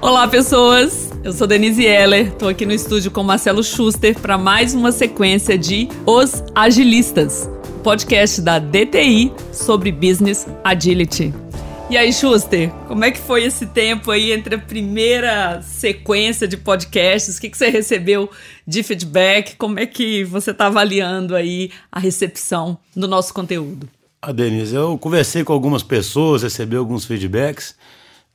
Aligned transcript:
Olá, 0.00 0.28
pessoas! 0.28 1.10
Eu 1.24 1.32
sou 1.32 1.46
Denise 1.46 1.84
Heller, 1.84 2.28
estou 2.28 2.48
aqui 2.48 2.66
no 2.66 2.72
estúdio 2.72 3.10
com 3.10 3.22
Marcelo 3.22 3.64
Schuster 3.64 4.16
para 4.18 4.36
mais 4.36 4.74
uma 4.74 4.92
sequência 4.92 5.56
de 5.56 5.88
Os 6.04 6.44
Agilistas, 6.54 7.48
podcast 7.82 8.42
da 8.42 8.58
DTI 8.58 9.32
sobre 9.52 9.90
Business 9.90 10.46
Agility. 10.62 11.32
E 11.88 11.96
aí, 11.96 12.12
Schuster, 12.12 12.70
como 12.86 13.04
é 13.04 13.10
que 13.10 13.18
foi 13.18 13.44
esse 13.44 13.64
tempo 13.64 14.10
aí 14.10 14.32
entre 14.32 14.56
a 14.56 14.58
primeira 14.58 15.62
sequência 15.62 16.46
de 16.46 16.58
podcasts? 16.58 17.38
O 17.38 17.40
que, 17.40 17.48
que 17.48 17.56
você 17.56 17.70
recebeu 17.70 18.30
de 18.66 18.82
feedback? 18.82 19.56
Como 19.56 19.80
é 19.80 19.86
que 19.86 20.24
você 20.24 20.50
está 20.50 20.66
avaliando 20.66 21.34
aí 21.34 21.70
a 21.90 21.98
recepção 21.98 22.76
do 22.94 23.08
nosso 23.08 23.32
conteúdo? 23.32 23.88
Ah, 24.20 24.32
Denise, 24.32 24.74
eu 24.74 24.98
conversei 24.98 25.44
com 25.44 25.52
algumas 25.52 25.82
pessoas, 25.82 26.42
recebi 26.42 26.76
alguns 26.76 27.04
feedbacks. 27.04 27.76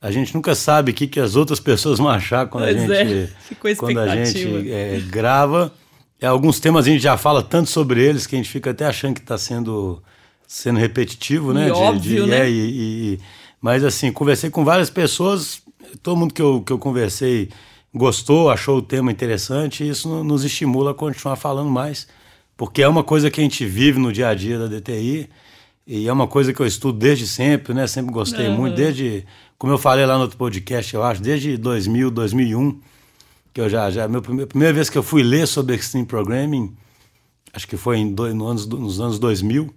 A 0.02 0.10
gente 0.10 0.34
nunca 0.34 0.52
sabe 0.56 0.90
o 0.90 0.94
que, 0.94 1.06
que 1.06 1.20
as 1.20 1.36
outras 1.36 1.60
pessoas 1.60 1.98
vão 1.98 2.08
achar 2.08 2.48
quando 2.48 2.64
pois 2.64 2.90
a 2.90 3.04
gente, 3.04 3.32
é. 3.70 3.74
quando 3.78 4.00
a 4.00 4.16
gente 4.16 4.68
é, 4.68 5.00
grava. 5.08 5.72
É, 6.20 6.26
alguns 6.26 6.58
temas 6.58 6.86
a 6.86 6.90
gente 6.90 7.00
já 7.00 7.16
fala 7.16 7.40
tanto 7.40 7.70
sobre 7.70 8.02
eles 8.04 8.26
que 8.26 8.34
a 8.34 8.38
gente 8.38 8.50
fica 8.50 8.70
até 8.70 8.84
achando 8.84 9.14
que 9.14 9.20
está 9.20 9.38
sendo, 9.38 10.02
sendo 10.46 10.80
repetitivo, 10.80 11.52
né? 11.54 11.68
E 11.68 11.72
de, 11.72 11.72
óbvio, 11.72 12.24
de, 12.24 12.30
né? 12.30 12.40
É, 12.40 12.50
e, 12.50 13.14
e, 13.14 13.20
mas 13.60 13.84
assim, 13.84 14.10
conversei 14.10 14.50
com 14.50 14.64
várias 14.64 14.90
pessoas, 14.90 15.62
todo 16.02 16.16
mundo 16.16 16.34
que 16.34 16.42
eu, 16.42 16.62
que 16.62 16.72
eu 16.72 16.78
conversei 16.78 17.48
gostou, 17.94 18.50
achou 18.50 18.78
o 18.78 18.82
tema 18.82 19.12
interessante, 19.12 19.84
e 19.84 19.88
isso 19.88 20.24
nos 20.24 20.44
estimula 20.44 20.90
a 20.90 20.94
continuar 20.94 21.36
falando 21.36 21.70
mais, 21.70 22.08
porque 22.56 22.82
é 22.82 22.88
uma 22.88 23.04
coisa 23.04 23.30
que 23.30 23.40
a 23.40 23.44
gente 23.44 23.64
vive 23.64 24.00
no 24.00 24.12
dia 24.12 24.28
a 24.28 24.34
dia 24.34 24.58
da 24.58 24.66
DTI, 24.66 25.28
e 25.86 26.06
é 26.06 26.12
uma 26.12 26.28
coisa 26.28 26.52
que 26.52 26.60
eu 26.60 26.66
estudo 26.66 26.98
desde 26.98 27.26
sempre, 27.26 27.74
né? 27.74 27.86
Sempre 27.86 28.12
gostei 28.12 28.48
uhum. 28.48 28.56
muito, 28.56 28.76
desde, 28.76 29.26
como 29.58 29.72
eu 29.72 29.78
falei 29.78 30.06
lá 30.06 30.14
no 30.14 30.22
outro 30.22 30.36
podcast, 30.36 30.94
eu 30.94 31.02
acho, 31.02 31.20
desde 31.20 31.56
2000, 31.56 32.10
2001, 32.10 32.80
que 33.52 33.60
eu 33.60 33.68
já, 33.68 33.90
já, 33.90 34.06
meu, 34.06 34.20
a 34.20 34.46
primeira 34.46 34.72
vez 34.72 34.88
que 34.88 34.96
eu 34.96 35.02
fui 35.02 35.22
ler 35.22 35.46
sobre 35.46 35.74
Extreme 35.74 36.06
Programming, 36.06 36.74
acho 37.52 37.66
que 37.66 37.76
foi 37.76 37.98
em 37.98 38.10
no 38.10 38.46
anos, 38.46 38.66
nos 38.66 39.00
anos 39.00 39.18
2000, 39.18 39.74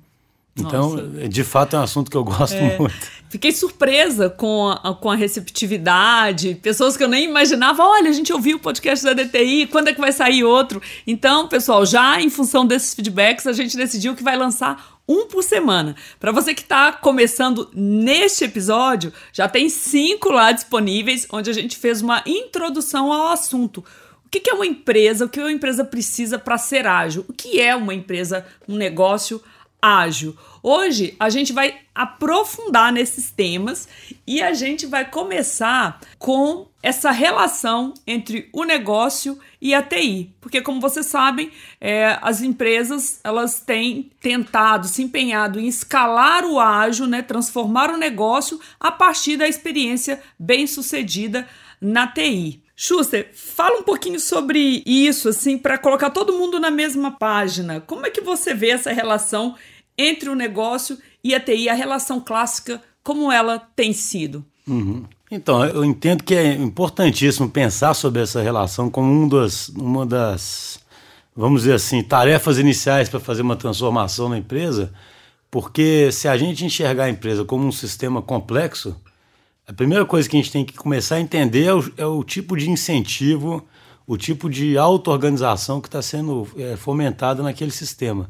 então, 0.57 0.95
Nossa. 0.95 1.27
de 1.27 1.43
fato, 1.43 1.75
é 1.75 1.79
um 1.79 1.83
assunto 1.83 2.09
que 2.09 2.15
eu 2.15 2.23
gosto 2.23 2.55
é. 2.55 2.77
muito. 2.77 2.95
Fiquei 3.27 3.51
surpresa 3.51 4.29
com 4.29 4.69
a, 4.69 4.95
com 4.95 5.11
a 5.11 5.15
receptividade. 5.15 6.55
Pessoas 6.61 6.95
que 6.95 7.03
eu 7.03 7.09
nem 7.09 7.25
imaginava. 7.25 7.83
Olha, 7.83 8.09
a 8.09 8.13
gente 8.13 8.31
ouviu 8.31 8.55
o 8.55 8.59
podcast 8.61 9.03
da 9.03 9.11
DTI, 9.11 9.67
quando 9.67 9.89
é 9.89 9.93
que 9.93 9.99
vai 9.99 10.13
sair 10.13 10.45
outro? 10.45 10.81
Então, 11.05 11.49
pessoal, 11.49 11.85
já 11.85 12.21
em 12.21 12.29
função 12.29 12.65
desses 12.65 12.93
feedbacks, 12.93 13.45
a 13.45 13.51
gente 13.51 13.75
decidiu 13.75 14.15
que 14.15 14.23
vai 14.23 14.37
lançar 14.37 14.97
um 15.05 15.27
por 15.27 15.43
semana. 15.43 15.93
Para 16.21 16.31
você 16.31 16.53
que 16.53 16.61
está 16.61 16.93
começando 16.93 17.69
neste 17.73 18.45
episódio, 18.45 19.11
já 19.33 19.49
tem 19.49 19.67
cinco 19.67 20.31
lá 20.31 20.53
disponíveis, 20.53 21.27
onde 21.29 21.49
a 21.49 21.53
gente 21.53 21.77
fez 21.77 22.01
uma 22.01 22.23
introdução 22.25 23.11
ao 23.11 23.27
assunto. 23.33 23.83
O 24.25 24.29
que 24.29 24.49
é 24.49 24.53
uma 24.53 24.65
empresa? 24.65 25.25
O 25.25 25.29
que 25.29 25.41
uma 25.41 25.51
empresa 25.51 25.83
precisa 25.83 26.39
para 26.39 26.57
ser 26.57 26.87
ágil? 26.87 27.25
O 27.27 27.33
que 27.33 27.59
é 27.59 27.75
uma 27.75 27.93
empresa, 27.93 28.45
um 28.69 28.77
negócio 28.77 29.37
ágil? 29.37 29.54
Ágil. 29.85 30.35
Hoje 30.63 31.15
a 31.19 31.29
gente 31.29 31.53
vai 31.53 31.77
aprofundar 31.93 32.91
nesses 32.91 33.29
temas 33.29 33.87
e 34.25 34.41
a 34.41 34.51
gente 34.51 34.87
vai 34.87 35.05
começar 35.05 36.01
com 36.17 36.67
essa 36.81 37.11
relação 37.11 37.93
entre 38.07 38.49
o 38.51 38.63
negócio 38.63 39.37
e 39.61 39.75
a 39.75 39.83
TI, 39.83 40.33
porque 40.41 40.61
como 40.61 40.81
vocês 40.81 41.05
sabem, 41.05 41.51
é, 41.79 42.17
as 42.19 42.41
empresas 42.41 43.19
elas 43.23 43.59
têm 43.59 44.09
tentado, 44.19 44.87
se 44.87 45.03
empenhado 45.03 45.59
em 45.59 45.67
escalar 45.67 46.45
o 46.45 46.59
ágil, 46.59 47.05
né, 47.05 47.21
transformar 47.21 47.91
o 47.91 47.97
negócio 47.97 48.59
a 48.79 48.91
partir 48.91 49.37
da 49.37 49.47
experiência 49.47 50.19
bem 50.39 50.65
sucedida 50.65 51.47
na 51.79 52.07
TI. 52.07 52.65
Schuster, 52.77 53.29
fala 53.33 53.79
um 53.79 53.83
pouquinho 53.83 54.19
sobre 54.19 54.83
isso, 54.85 55.29
assim, 55.29 55.57
para 55.57 55.77
colocar 55.77 56.09
todo 56.09 56.33
mundo 56.33 56.59
na 56.59 56.69
mesma 56.69 57.09
página. 57.09 57.79
Como 57.79 58.05
é 58.05 58.09
que 58.09 58.19
você 58.19 58.53
vê 58.53 58.71
essa 58.71 58.91
relação 58.91 59.55
entre 59.97 60.29
o 60.29 60.35
negócio 60.35 60.97
e 61.23 61.33
a 61.33 61.39
TI, 61.39 61.69
a 61.69 61.73
relação 61.73 62.19
clássica, 62.19 62.81
como 63.03 63.31
ela 63.31 63.59
tem 63.59 63.93
sido? 63.93 64.45
Uhum. 64.67 65.05
Então, 65.29 65.65
eu 65.65 65.83
entendo 65.83 66.23
que 66.23 66.35
é 66.35 66.53
importantíssimo 66.53 67.49
pensar 67.49 67.93
sobre 67.93 68.21
essa 68.21 68.41
relação 68.41 68.89
como 68.89 69.11
um 69.11 69.27
das, 69.27 69.69
uma 69.69 70.05
das, 70.05 70.79
vamos 71.35 71.61
dizer 71.61 71.73
assim, 71.73 72.03
tarefas 72.03 72.57
iniciais 72.57 73.09
para 73.09 73.19
fazer 73.19 73.41
uma 73.41 73.55
transformação 73.55 74.29
na 74.29 74.37
empresa, 74.37 74.93
porque 75.49 76.11
se 76.11 76.27
a 76.27 76.37
gente 76.37 76.63
enxergar 76.63 77.05
a 77.05 77.09
empresa 77.09 77.43
como 77.43 77.65
um 77.65 77.71
sistema 77.71 78.21
complexo, 78.21 78.95
a 79.67 79.73
primeira 79.73 80.05
coisa 80.05 80.29
que 80.29 80.37
a 80.37 80.39
gente 80.39 80.51
tem 80.51 80.63
que 80.63 80.73
começar 80.73 81.15
a 81.15 81.21
entender 81.21 81.65
é 81.65 81.73
o, 81.73 81.93
é 81.97 82.05
o 82.05 82.23
tipo 82.23 82.55
de 82.55 82.69
incentivo, 82.69 83.65
o 84.05 84.17
tipo 84.17 84.47
de 84.47 84.77
auto-organização 84.77 85.81
que 85.81 85.87
está 85.87 86.01
sendo 86.01 86.47
é, 86.55 86.75
fomentada 86.75 87.41
naquele 87.41 87.71
sistema. 87.71 88.29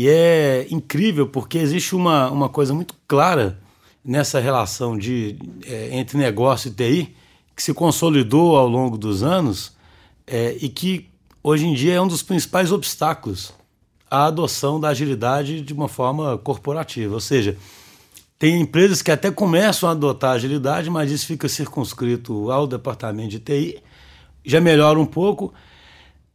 E 0.00 0.08
é 0.08 0.64
incrível 0.70 1.26
porque 1.26 1.58
existe 1.58 1.96
uma, 1.96 2.30
uma 2.30 2.48
coisa 2.48 2.72
muito 2.72 2.94
clara 3.08 3.58
nessa 4.04 4.38
relação 4.38 4.96
de, 4.96 5.36
é, 5.66 5.88
entre 5.98 6.16
negócio 6.16 6.68
e 6.68 6.72
TI 6.72 7.16
que 7.56 7.60
se 7.60 7.74
consolidou 7.74 8.56
ao 8.56 8.68
longo 8.68 8.96
dos 8.96 9.24
anos 9.24 9.76
é, 10.24 10.56
e 10.60 10.68
que 10.68 11.08
hoje 11.42 11.66
em 11.66 11.74
dia 11.74 11.94
é 11.94 12.00
um 12.00 12.06
dos 12.06 12.22
principais 12.22 12.70
obstáculos 12.70 13.52
à 14.08 14.26
adoção 14.26 14.78
da 14.78 14.90
agilidade 14.90 15.62
de 15.62 15.72
uma 15.72 15.88
forma 15.88 16.38
corporativa. 16.38 17.14
Ou 17.14 17.20
seja, 17.20 17.56
tem 18.38 18.60
empresas 18.60 19.02
que 19.02 19.10
até 19.10 19.32
começam 19.32 19.88
a 19.88 19.92
adotar 19.92 20.36
agilidade, 20.36 20.88
mas 20.88 21.10
isso 21.10 21.26
fica 21.26 21.48
circunscrito 21.48 22.52
ao 22.52 22.68
departamento 22.68 23.30
de 23.30 23.40
TI, 23.40 23.82
já 24.44 24.60
melhora 24.60 24.96
um 24.96 25.06
pouco 25.06 25.52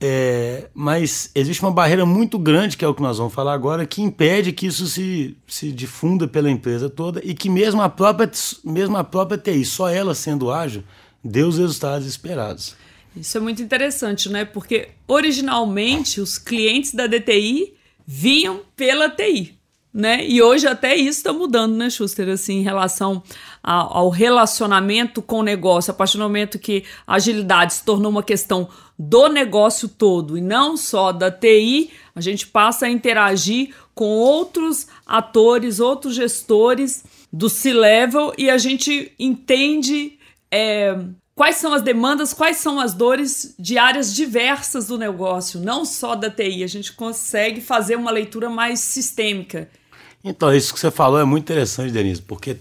é, 0.05 0.67
mas 0.73 1.31
existe 1.33 1.61
uma 1.63 1.71
barreira 1.71 2.05
muito 2.05 2.37
grande, 2.37 2.75
que 2.75 2.83
é 2.83 2.87
o 2.89 2.93
que 2.93 3.01
nós 3.01 3.19
vamos 3.19 3.33
falar 3.33 3.53
agora, 3.53 3.85
que 3.85 4.01
impede 4.01 4.51
que 4.51 4.65
isso 4.65 4.85
se, 4.85 5.37
se 5.47 5.71
difunda 5.71 6.27
pela 6.27 6.51
empresa 6.51 6.89
toda 6.89 7.21
e 7.23 7.33
que 7.33 7.49
mesmo 7.49 7.81
a 7.81 7.87
própria, 7.87 8.29
mesmo 8.65 8.97
a 8.97 9.03
própria 9.05 9.37
TI, 9.37 9.63
só 9.63 9.87
ela 9.87 10.13
sendo 10.13 10.51
ágil, 10.51 10.83
dê 11.23 11.43
os 11.43 11.57
resultados 11.57 12.05
esperados. 12.05 12.75
Isso 13.15 13.37
é 13.37 13.39
muito 13.39 13.61
interessante, 13.61 14.27
né? 14.27 14.43
Porque 14.43 14.89
originalmente 15.07 16.19
os 16.19 16.37
clientes 16.37 16.93
da 16.93 17.07
DTI 17.07 17.73
vinham 18.05 18.59
pela 18.75 19.09
TI 19.09 19.57
né? 19.93 20.25
E 20.27 20.41
hoje 20.41 20.65
até 20.65 20.95
isso 20.95 21.19
está 21.19 21.31
mudando, 21.31 21.75
né, 21.75 21.87
Schuster, 21.87 22.27
assim, 22.29 22.59
em 22.59 22.63
relação 22.63 23.21
ao, 23.61 23.97
ao 23.97 24.09
relacionamento 24.09 25.21
com 25.21 25.39
o 25.39 25.43
negócio, 25.43 25.91
a 25.91 25.93
partir 25.93 26.17
do 26.17 26.23
momento 26.23 26.57
que 26.57 26.83
a 27.05 27.15
agilidade 27.15 27.75
se 27.75 27.85
tornou 27.85 28.09
uma 28.09 28.23
questão 28.23 28.67
do 28.97 29.27
negócio 29.27 29.87
todo 29.87 30.37
e 30.37 30.41
não 30.41 30.77
só 30.77 31.11
da 31.11 31.31
TI, 31.31 31.91
a 32.15 32.21
gente 32.21 32.47
passa 32.47 32.85
a 32.85 32.89
interagir 32.89 33.73
com 33.95 34.05
outros 34.05 34.87
atores, 35.05 35.79
outros 35.79 36.15
gestores 36.15 37.03
do 37.31 37.49
C-level 37.49 38.33
e 38.37 38.49
a 38.49 38.57
gente 38.57 39.11
entende 39.17 40.17
é, 40.51 40.97
quais 41.35 41.55
são 41.55 41.73
as 41.73 41.81
demandas, 41.81 42.33
quais 42.33 42.57
são 42.57 42.79
as 42.79 42.93
dores 42.93 43.55
de 43.57 43.77
áreas 43.77 44.13
diversas 44.13 44.87
do 44.87 44.97
negócio, 44.97 45.59
não 45.59 45.83
só 45.85 46.15
da 46.15 46.29
TI. 46.29 46.63
A 46.63 46.67
gente 46.67 46.93
consegue 46.93 47.61
fazer 47.61 47.95
uma 47.95 48.11
leitura 48.11 48.49
mais 48.49 48.79
sistêmica. 48.79 49.69
Então, 50.23 50.53
isso 50.53 50.73
que 50.73 50.79
você 50.79 50.91
falou 50.91 51.19
é 51.19 51.25
muito 51.25 51.43
interessante, 51.43 51.91
Denise, 51.91 52.21
porque 52.21 52.57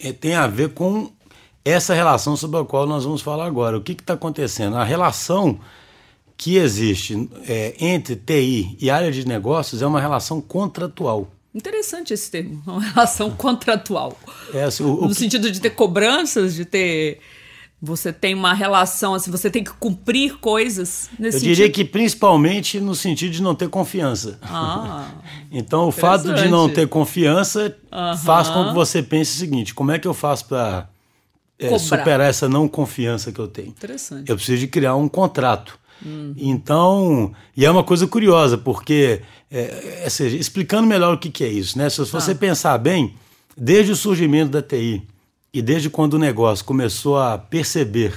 é, 0.00 0.12
tem 0.12 0.34
a 0.34 0.46
ver 0.46 0.70
com 0.70 1.10
essa 1.66 1.92
relação 1.92 2.36
sobre 2.36 2.60
a 2.60 2.64
qual 2.64 2.86
nós 2.86 3.04
vamos 3.04 3.20
falar 3.20 3.44
agora. 3.44 3.76
O 3.76 3.80
que 3.80 3.92
está 3.92 4.14
acontecendo? 4.14 4.76
A 4.76 4.84
relação 4.84 5.58
que 6.36 6.56
existe 6.56 7.28
é, 7.48 7.74
entre 7.80 8.14
TI 8.14 8.76
e 8.80 8.88
área 8.88 9.10
de 9.10 9.26
negócios 9.26 9.82
é 9.82 9.86
uma 9.86 10.00
relação 10.00 10.40
contratual. 10.40 11.28
Interessante 11.52 12.14
esse 12.14 12.30
termo, 12.30 12.62
uma 12.66 12.80
relação 12.80 13.30
contratual. 13.30 14.16
É, 14.54 14.62
assim, 14.62 14.84
o, 14.84 15.02
no 15.02 15.06
o 15.08 15.14
sentido 15.14 15.50
de 15.50 15.60
ter 15.60 15.70
cobranças, 15.70 16.54
de 16.54 16.64
ter 16.64 17.18
você 17.82 18.10
tem 18.10 18.34
uma 18.34 18.54
relação, 18.54 19.14
assim, 19.14 19.30
você 19.30 19.50
tem 19.50 19.62
que 19.62 19.72
cumprir 19.72 20.38
coisas 20.38 21.10
nesse 21.18 21.38
Eu 21.38 21.40
diria 21.40 21.56
sentido? 21.66 21.74
que 21.74 21.84
principalmente 21.84 22.80
no 22.80 22.94
sentido 22.94 23.32
de 23.32 23.42
não 23.42 23.54
ter 23.54 23.68
confiança. 23.68 24.38
Ah, 24.42 25.08
então 25.52 25.88
o 25.88 25.92
fato 25.92 26.32
de 26.32 26.48
não 26.48 26.68
ter 26.68 26.88
confiança 26.88 27.76
faz 28.24 28.48
com 28.48 28.68
que 28.68 28.74
você 28.74 29.02
pense 29.02 29.34
o 29.34 29.38
seguinte: 29.38 29.74
como 29.74 29.92
é 29.92 29.98
que 29.98 30.08
eu 30.08 30.14
faço 30.14 30.46
para 30.46 30.88
é, 31.58 31.78
superar 31.78 32.28
essa 32.28 32.48
não 32.48 32.68
confiança 32.68 33.32
que 33.32 33.38
eu 33.38 33.48
tenho? 33.48 33.68
Interessante. 33.68 34.28
Eu 34.28 34.36
preciso 34.36 34.58
de 34.58 34.68
criar 34.68 34.96
um 34.96 35.08
contrato. 35.08 35.78
Hum. 36.04 36.34
Então, 36.36 37.32
e 37.56 37.64
é 37.64 37.70
uma 37.70 37.82
coisa 37.82 38.06
curiosa, 38.06 38.58
porque, 38.58 39.22
é, 39.50 40.02
é, 40.04 40.10
seja, 40.10 40.36
explicando 40.36 40.86
melhor 40.86 41.14
o 41.14 41.18
que, 41.18 41.30
que 41.30 41.44
é 41.44 41.48
isso, 41.48 41.78
né? 41.78 41.88
Se 41.88 42.04
você 42.04 42.32
ah. 42.32 42.34
pensar 42.34 42.76
bem, 42.78 43.14
desde 43.56 43.92
o 43.92 43.96
surgimento 43.96 44.50
da 44.50 44.62
TI, 44.62 45.02
e 45.52 45.62
desde 45.62 45.88
quando 45.88 46.14
o 46.14 46.18
negócio 46.18 46.64
começou 46.64 47.18
a 47.18 47.38
perceber 47.38 48.12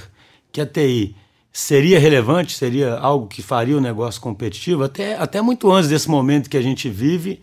que 0.52 0.60
a 0.60 0.66
TI 0.66 1.16
seria 1.50 1.98
relevante, 1.98 2.52
seria 2.52 2.94
algo 2.96 3.26
que 3.26 3.40
faria 3.40 3.76
o 3.76 3.80
negócio 3.80 4.20
competitivo, 4.20 4.84
até, 4.84 5.16
até 5.16 5.40
muito 5.40 5.70
antes 5.72 5.88
desse 5.88 6.08
momento 6.08 6.50
que 6.50 6.56
a 6.56 6.62
gente 6.62 6.88
vive, 6.90 7.40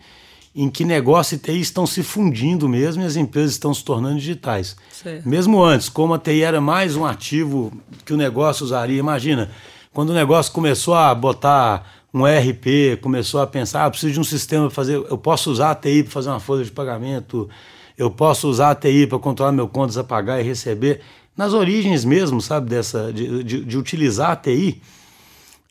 em 0.60 0.68
que 0.68 0.84
negócio 0.84 1.36
e 1.36 1.38
TI 1.38 1.60
estão 1.60 1.86
se 1.86 2.02
fundindo 2.02 2.68
mesmo 2.68 3.00
e 3.00 3.06
as 3.06 3.14
empresas 3.14 3.52
estão 3.52 3.72
se 3.72 3.84
tornando 3.84 4.18
digitais. 4.18 4.76
Certo. 4.90 5.28
Mesmo 5.28 5.62
antes, 5.62 5.88
como 5.88 6.14
a 6.14 6.18
TI 6.18 6.42
era 6.42 6.60
mais 6.60 6.96
um 6.96 7.06
ativo 7.06 7.72
que 8.04 8.12
o 8.12 8.16
negócio 8.16 8.64
usaria, 8.64 8.98
imagina, 8.98 9.52
quando 9.92 10.10
o 10.10 10.12
negócio 10.12 10.52
começou 10.52 10.94
a 10.94 11.14
botar 11.14 11.86
um 12.12 12.26
ERP, 12.26 13.00
começou 13.00 13.40
a 13.40 13.46
pensar, 13.46 13.84
ah, 13.84 13.90
preciso 13.90 14.14
de 14.14 14.18
um 14.18 14.24
sistema 14.24 14.66
para 14.66 14.74
fazer, 14.74 14.96
eu 14.96 15.16
posso 15.16 15.48
usar 15.48 15.70
a 15.70 15.74
TI 15.76 16.02
para 16.02 16.10
fazer 16.10 16.28
uma 16.30 16.40
folha 16.40 16.64
de 16.64 16.72
pagamento, 16.72 17.48
eu 17.96 18.10
posso 18.10 18.48
usar 18.48 18.72
a 18.72 18.74
TI 18.74 19.06
para 19.06 19.20
controlar 19.20 19.52
meu 19.52 19.68
contas 19.68 19.96
a 19.96 20.02
pagar 20.02 20.40
e 20.40 20.42
receber. 20.42 21.02
Nas 21.36 21.52
origens 21.52 22.04
mesmo, 22.04 22.40
sabe, 22.40 22.68
dessa, 22.68 23.12
de, 23.12 23.44
de, 23.44 23.64
de 23.64 23.78
utilizar 23.78 24.32
a 24.32 24.36
TI, 24.36 24.82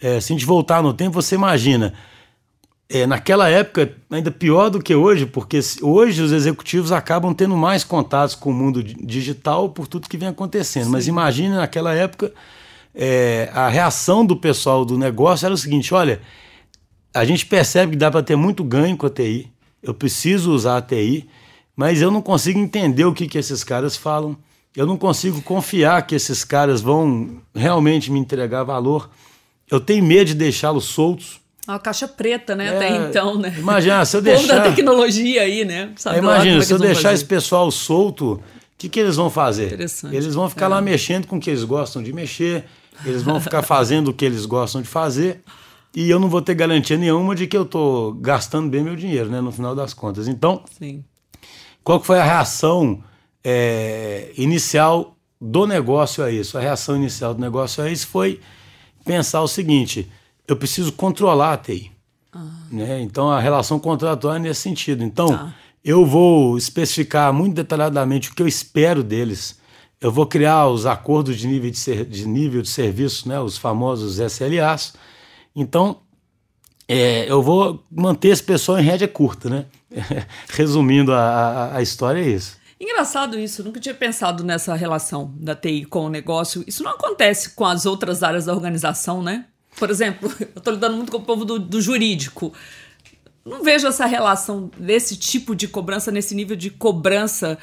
é, 0.02 0.22
se 0.22 0.32
a 0.32 0.34
gente 0.34 0.46
voltar 0.46 0.82
no 0.82 0.94
tempo, 0.94 1.22
você 1.22 1.36
imagina, 1.36 1.94
é, 2.90 3.06
naquela 3.06 3.50
época, 3.50 3.94
ainda 4.10 4.32
pior 4.32 4.70
do 4.70 4.82
que 4.82 4.96
hoje, 4.96 5.26
porque 5.26 5.60
hoje 5.82 6.22
os 6.22 6.32
executivos 6.32 6.92
acabam 6.92 7.34
tendo 7.34 7.56
mais 7.56 7.84
contatos 7.84 8.34
com 8.34 8.50
o 8.50 8.54
mundo 8.54 8.82
digital 8.82 9.70
por 9.70 9.88
tudo 9.88 10.08
que 10.08 10.18
vem 10.18 10.30
acontecendo. 10.30 10.86
Sim. 10.86 10.92
Mas 10.92 11.08
imagine 11.08 11.50
naquela 11.50 11.94
época 11.94 12.32
é, 12.96 13.50
a 13.54 13.68
reação 13.68 14.26
do 14.26 14.38
pessoal 14.38 14.86
do 14.86 14.98
negócio 14.98 15.46
era 15.46 15.54
o 15.54 15.58
seguinte: 15.58 15.94
olha, 15.94 16.22
a 17.14 17.26
gente 17.26 17.46
percebe 17.46 17.92
que 17.92 17.98
dá 17.98 18.10
para 18.10 18.24
ter 18.24 18.38
muito 18.38 18.64
ganho 18.64 18.96
com 18.96 19.06
a 19.06 19.10
TI, 19.10 19.52
eu 19.84 19.94
preciso 19.94 20.54
usar 20.54 20.78
a 20.78 20.82
TI, 20.82 21.28
mas 21.76 22.02
eu 22.02 22.10
não 22.10 22.22
consigo 22.22 22.58
entender 22.58 23.04
o 23.04 23.14
que, 23.14 23.28
que 23.28 23.38
esses 23.38 23.66
caras 23.66 23.98
falam, 23.98 24.38
eu 24.76 24.86
não 24.86 24.98
consigo 24.98 25.42
confiar 25.42 26.08
que 26.08 26.16
esses 26.16 26.46
caras 26.46 26.80
vão 26.80 27.42
realmente 27.54 28.10
me 28.10 28.20
entregar 28.20 28.64
valor, 28.64 29.10
eu 29.70 29.80
tenho 29.82 30.06
medo 30.06 30.28
de 30.28 30.36
deixá-los 30.36 30.86
soltos 30.86 31.42
uma 31.74 31.80
caixa 31.80 32.08
preta, 32.08 32.56
né? 32.56 32.68
É, 32.68 32.76
Até 32.76 33.10
então, 33.10 33.38
né? 33.38 33.54
Imagina, 33.58 34.06
se 34.06 34.16
eu 34.16 34.22
deixar. 34.24 34.56
da 34.56 34.64
tecnologia 34.64 35.42
aí, 35.42 35.66
né? 35.66 35.92
Sabe 35.98 36.20
imagina, 36.20 36.60
é 36.60 36.62
se 36.62 36.74
eu 36.74 36.80
deixar 36.80 37.10
fazer. 37.10 37.16
esse 37.16 37.26
pessoal 37.26 37.70
solto, 37.70 38.34
o 38.34 38.42
que, 38.78 38.88
que 38.88 39.00
eles 39.00 39.18
vão 39.18 39.30
fazer? 39.30 39.68
Interessante. 39.68 40.16
Eles 40.16 40.34
vão 40.34 40.50
ficar 40.50 40.68
é. 40.68 40.70
lá 40.70 40.82
mexendo 40.82 41.28
com 41.28 41.38
o 41.38 41.40
que 41.40 41.50
eles 41.50 41.64
gostam 41.64 42.02
de 42.02 42.14
mexer, 42.14 42.66
eles 43.06 43.22
vão 43.22 43.40
ficar 43.40 43.62
fazendo 43.64 44.10
o 44.10 44.14
que 44.14 44.24
eles 44.24 44.46
gostam 44.46 44.82
de 44.82 44.88
fazer, 44.88 45.42
e 45.96 46.10
eu 46.10 46.20
não 46.20 46.30
vou 46.30 46.42
ter 46.42 46.54
garantia 46.54 46.98
nenhuma 46.98 47.36
de 47.36 47.48
que 47.48 47.58
eu 47.58 47.64
estou 47.64 48.14
gastando 48.14 48.70
bem 48.70 48.84
meu 48.84 48.96
dinheiro, 48.96 49.30
né? 49.30 49.42
No 49.42 49.52
final 49.52 49.76
das 49.76 49.94
contas. 49.94 50.28
Então, 50.28 50.64
Sim. 50.78 51.04
qual 51.84 52.02
foi 52.02 52.20
a 52.20 52.24
reação 52.24 53.04
é, 53.44 54.32
inicial 54.38 55.18
do 55.42 55.66
negócio 55.66 56.24
a 56.24 56.32
isso? 56.32 56.58
A 56.58 56.62
reação 56.62 56.96
inicial 56.96 57.34
do 57.34 57.42
negócio 57.42 57.84
a 57.84 57.90
isso 57.90 58.08
foi 58.08 58.40
pensar 59.04 59.42
o 59.42 59.48
seguinte 59.48 60.10
eu 60.48 60.56
preciso 60.56 60.92
controlar 60.94 61.54
a 61.54 61.58
TI. 61.58 61.92
Ah. 62.32 62.46
Né? 62.72 63.02
Então, 63.02 63.30
a 63.30 63.40
relação 63.40 63.80
contratual 63.80 64.36
é 64.36 64.40
nesse 64.40 64.62
sentido. 64.62 65.04
Então, 65.04 65.28
tá. 65.28 65.54
eu 65.84 66.06
vou 66.06 66.58
especificar 66.58 67.34
muito 67.34 67.56
detalhadamente 67.56 68.30
o 68.30 68.36
que 68.36 68.42
eu 68.42 68.48
espero 68.48 69.04
deles. 69.04 69.60
Eu 70.00 70.12
vou 70.12 70.26
criar 70.26 70.68
os 70.68 70.86
acordos 70.86 71.38
de 71.38 71.48
nível 71.48 71.72
de, 71.72 71.78
ser, 71.78 72.06
de, 72.06 72.28
nível 72.28 72.62
de 72.62 72.70
serviço, 72.70 73.28
né? 73.28 73.40
os 73.40 73.58
famosos 73.58 74.20
SLAs. 74.20 74.94
Então, 75.56 76.02
é, 76.88 77.30
eu 77.30 77.42
vou 77.42 77.84
manter 77.92 78.30
esse 78.30 78.44
pessoal 78.44 78.80
em 78.80 78.84
rédea 78.84 79.08
curta. 79.08 79.50
Né? 79.50 79.66
Resumindo, 80.50 81.12
a, 81.12 81.20
a, 81.20 81.78
a 81.78 81.82
história 81.82 82.20
é 82.20 82.30
isso. 82.30 82.58
Engraçado 82.80 83.40
isso, 83.40 83.64
nunca 83.64 83.80
tinha 83.80 83.96
pensado 83.96 84.44
nessa 84.44 84.76
relação 84.76 85.34
da 85.36 85.56
TI 85.56 85.86
com 85.86 86.06
o 86.06 86.10
negócio. 86.10 86.64
Isso 86.68 86.84
não 86.84 86.92
acontece 86.92 87.56
com 87.56 87.66
as 87.66 87.88
outras 87.88 88.22
áreas 88.22 88.46
da 88.46 88.54
organização, 88.54 89.24
né? 89.24 89.46
Por 89.78 89.90
exemplo, 89.90 90.32
eu 90.40 90.48
estou 90.58 90.74
lidando 90.74 90.98
muito 90.98 91.12
com 91.12 91.18
o 91.18 91.24
povo 91.24 91.46
do, 91.46 91.60
do 91.60 91.82
jurídico. 91.82 92.54
Não 93.46 93.64
vejo 93.64 93.88
essa 93.88 94.06
relação 94.06 94.70
desse 94.78 95.16
tipo 95.16 95.56
de 95.56 95.68
cobrança, 95.68 96.12
nesse 96.12 96.36
nível 96.36 96.56
de 96.56 96.70
cobrança 96.70 97.58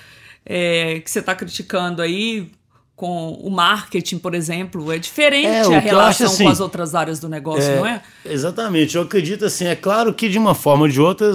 é, 0.46 1.00
que 1.00 1.11
você 1.11 1.19
está 1.19 1.34
criticando 1.34 2.00
aí 2.00 2.50
com 2.96 3.32
o 3.32 3.50
marketing, 3.50 4.19
por 4.19 4.34
exemplo, 4.34 4.93
é 4.93 4.99
diferente 4.99 5.46
é, 5.46 5.76
a 5.76 5.81
relação 5.81 6.28
assim, 6.28 6.44
com 6.44 6.50
as 6.50 6.61
outras 6.61 6.94
áreas 6.94 7.19
do 7.19 7.28
negócio, 7.28 7.64
é, 7.64 7.76
não 7.76 7.87
é? 7.87 8.00
Exatamente. 8.25 8.96
Eu 8.96 9.02
acredito 9.02 9.44
assim, 9.44 9.66
é 9.66 9.75
claro 9.75 10.14
que 10.14 10.28
de 10.28 10.38
uma 10.38 10.55
forma 10.55 10.82
ou 10.84 10.88
de 10.88 11.00
outra 11.00 11.32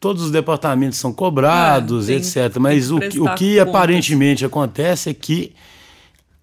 todos 0.00 0.22
os 0.22 0.30
departamentos 0.30 0.98
são 0.98 1.12
cobrados, 1.12 2.08
é, 2.08 2.14
tem, 2.14 2.16
etc. 2.16 2.56
Mas 2.58 2.90
o, 2.90 2.96
o 2.96 3.34
que 3.34 3.60
aparentemente 3.60 4.44
acontece 4.44 5.10
é 5.10 5.14
que 5.14 5.54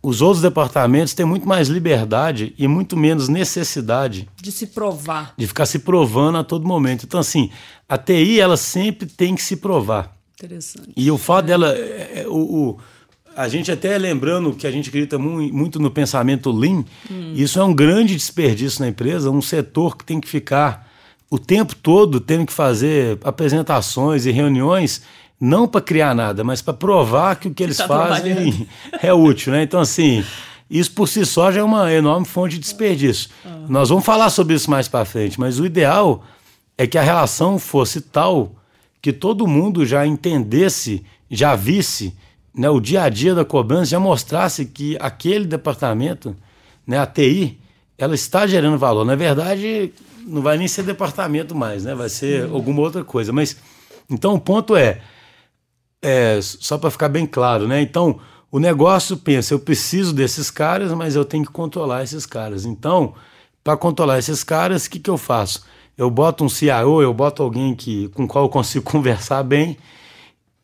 os 0.01 0.22
outros 0.22 0.42
departamentos 0.42 1.13
têm 1.13 1.25
muito 1.25 1.48
mais 1.48 1.68
liberdade 1.68 2.54
e 2.57 2.68
muito 2.68 2.96
menos 2.96 3.28
necessidade 3.28 4.30
de 4.42 4.51
se 4.51 4.68
provar, 4.68 5.34
de 5.38 5.46
ficar 5.46 5.66
se 5.66 5.80
provando 5.80 6.38
a 6.38 6.44
todo 6.44 6.66
momento. 6.66 7.06
Então, 7.06 7.19
assim, 7.19 7.50
a 7.88 7.98
TI 7.98 8.40
ela 8.40 8.56
sempre 8.56 9.07
tem 9.07 9.36
que 9.36 9.42
se 9.42 9.57
provar. 9.57 10.16
Interessante. 10.38 10.92
E 10.96 11.12
o 11.12 11.18
fato 11.18 11.46
é. 11.46 11.48
dela, 11.48 11.69
é, 11.69 12.25
o, 12.30 12.38
o, 12.38 12.78
a 13.36 13.50
gente 13.50 13.72
até 13.72 13.98
lembrando 13.98 14.54
que 14.54 14.66
a 14.66 14.72
gente 14.72 14.88
acredita 14.88 15.19
muito, 15.19 15.54
muito 15.54 15.80
no 15.80 15.92
pensamento 15.92 16.50
lean, 16.50 16.86
hum. 17.12 17.34
isso 17.36 17.60
é 17.60 17.63
um 17.63 17.74
grande 17.74 18.16
desperdício 18.16 18.81
na 18.81 18.88
empresa, 18.88 19.30
um 19.30 19.42
setor 19.42 19.98
que 19.98 20.06
tem 20.06 20.22
que 20.22 20.30
ficar 20.30 20.88
o 21.30 21.38
tempo 21.38 21.75
todo 21.75 22.19
tendo 22.19 22.46
que 22.46 22.54
fazer 22.54 23.19
apresentações 23.24 24.25
e 24.25 24.31
reuniões 24.31 25.01
não 25.39 25.68
para 25.68 25.81
criar 25.81 26.13
nada, 26.13 26.44
mas 26.44 26.62
para 26.62 26.74
provar 26.74 27.36
que 27.38 27.47
o 27.47 27.53
que 27.53 27.63
eles 27.63 27.77
tá 27.77 27.88
fazem 27.88 28.68
é 29.01 29.13
útil, 29.13 29.53
né? 29.53 29.63
Então, 29.63 29.80
assim, 29.80 30.24
isso 30.69 30.91
por 30.91 31.07
si 31.07 31.25
só 31.25 31.51
já 31.51 31.62
é 31.62 31.63
uma 31.63 31.91
enorme 31.91 32.25
fonte 32.25 32.56
de 32.56 32.59
desperdício. 32.59 33.30
Ah. 33.45 33.65
Nós 33.69 33.89
vamos 33.89 34.06
falar 34.06 34.30
sobre 34.30 34.56
isso 34.56 34.69
mais 34.69 34.88
para 34.88 35.06
frente, 35.06 35.39
mas 35.39 35.59
o 35.59 35.65
ideal 35.65 36.24
é 36.77 36.86
que 36.86 36.97
a 36.97 37.01
relação 37.01 37.57
fosse 37.57 38.01
tal 38.01 38.56
que 39.01 39.13
todo 39.13 39.47
mundo 39.47 39.86
já 39.86 40.06
entendesse, 40.06 41.06
já 41.30 41.56
visse 41.56 42.13
né, 42.53 42.69
o 42.69 42.80
dia 42.80 43.03
a 43.03 43.09
dia 43.09 43.33
da 43.33 43.45
cobrança, 43.45 43.91
já 43.91 44.00
mostrasse 44.00 44.65
que 44.65 44.97
aquele 45.00 45.45
departamento, 45.45 46.36
né, 46.86 47.00
a 47.00 47.06
TI, 47.06 47.57
ela 47.97 48.13
está 48.13 48.45
gerando 48.45 48.77
valor. 48.77 49.06
Na 49.06 49.15
verdade, 49.15 49.94
não 50.25 50.41
vai 50.41 50.57
nem 50.57 50.68
ser 50.68 50.83
departamento 50.83 51.56
mais, 51.56 51.83
né? 51.83 51.95
Vai 51.95 52.09
ser 52.09 52.45
Sim. 52.45 52.53
alguma 52.53 52.81
outra 52.81 53.03
coisa. 53.03 53.31
Mas 53.31 53.57
então 54.09 54.33
o 54.33 54.39
ponto 54.39 54.75
é 54.75 55.01
é, 56.01 56.40
só 56.42 56.78
para 56.78 56.92
ficar 56.92 57.10
bem 57.10 57.25
claro, 57.25 57.68
né? 57.68 57.81
Então, 57.81 58.19
o 58.51 58.60
negócio 58.60 59.18
pensa, 59.18 59.54
eu 59.54 59.60
preciso 59.60 60.13
desses 60.13 60.50
caras, 60.50 60.92
mas 60.94 61.16
eu 61.16 61.24
tenho 61.24 61.46
que 61.46 61.51
controlar 61.51 62.04
esses 62.04 62.25
caras. 62.25 62.66
Então, 62.66 63.13
para 63.63 63.78
controlar 63.78 64.18
esses 64.18 64.44
caras, 64.44 64.86
o 64.86 64.90
que, 64.90 65.00
que 65.00 65.10
eu 65.10 65.18
faço? 65.18 65.63
Eu 65.98 66.10
boto 66.10 66.44
um 66.44 66.50
CIO, 66.50 67.01
eu 67.01 67.13
boto 67.13 67.44
alguém 67.44 67.75
que, 67.75 68.07
com 68.10 68.28
qual 68.28 68.46
eu 68.46 68.50
consigo 68.50 68.86
conversar 68.90 69.44
bem, 69.44 69.78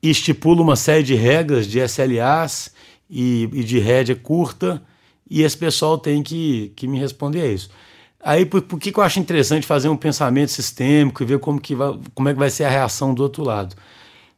estipulo 0.01 0.63
uma 0.63 0.75
série 0.75 1.03
de 1.03 1.15
regras 1.15 1.67
de 1.67 1.79
SLAs 1.79 2.71
e, 3.09 3.49
e 3.51 3.63
de 3.63 3.79
rédea 3.79 4.15
curta, 4.15 4.81
e 5.29 5.41
esse 5.41 5.57
pessoal 5.57 5.97
tem 5.97 6.23
que, 6.23 6.71
que 6.75 6.87
me 6.87 6.99
responder 6.99 7.41
a 7.41 7.47
isso. 7.47 7.69
Aí, 8.19 8.45
por, 8.45 8.61
por 8.61 8.79
que, 8.79 8.91
que 8.91 8.99
eu 8.99 9.03
acho 9.03 9.19
interessante 9.19 9.67
fazer 9.67 9.89
um 9.89 9.97
pensamento 9.97 10.51
sistêmico 10.51 11.21
e 11.21 11.25
ver 11.25 11.39
como, 11.39 11.59
que 11.59 11.75
vai, 11.75 11.99
como 12.13 12.29
é 12.29 12.33
que 12.33 12.39
vai 12.39 12.49
ser 12.49 12.63
a 12.63 12.69
reação 12.69 13.13
do 13.13 13.21
outro 13.21 13.43
lado? 13.43 13.75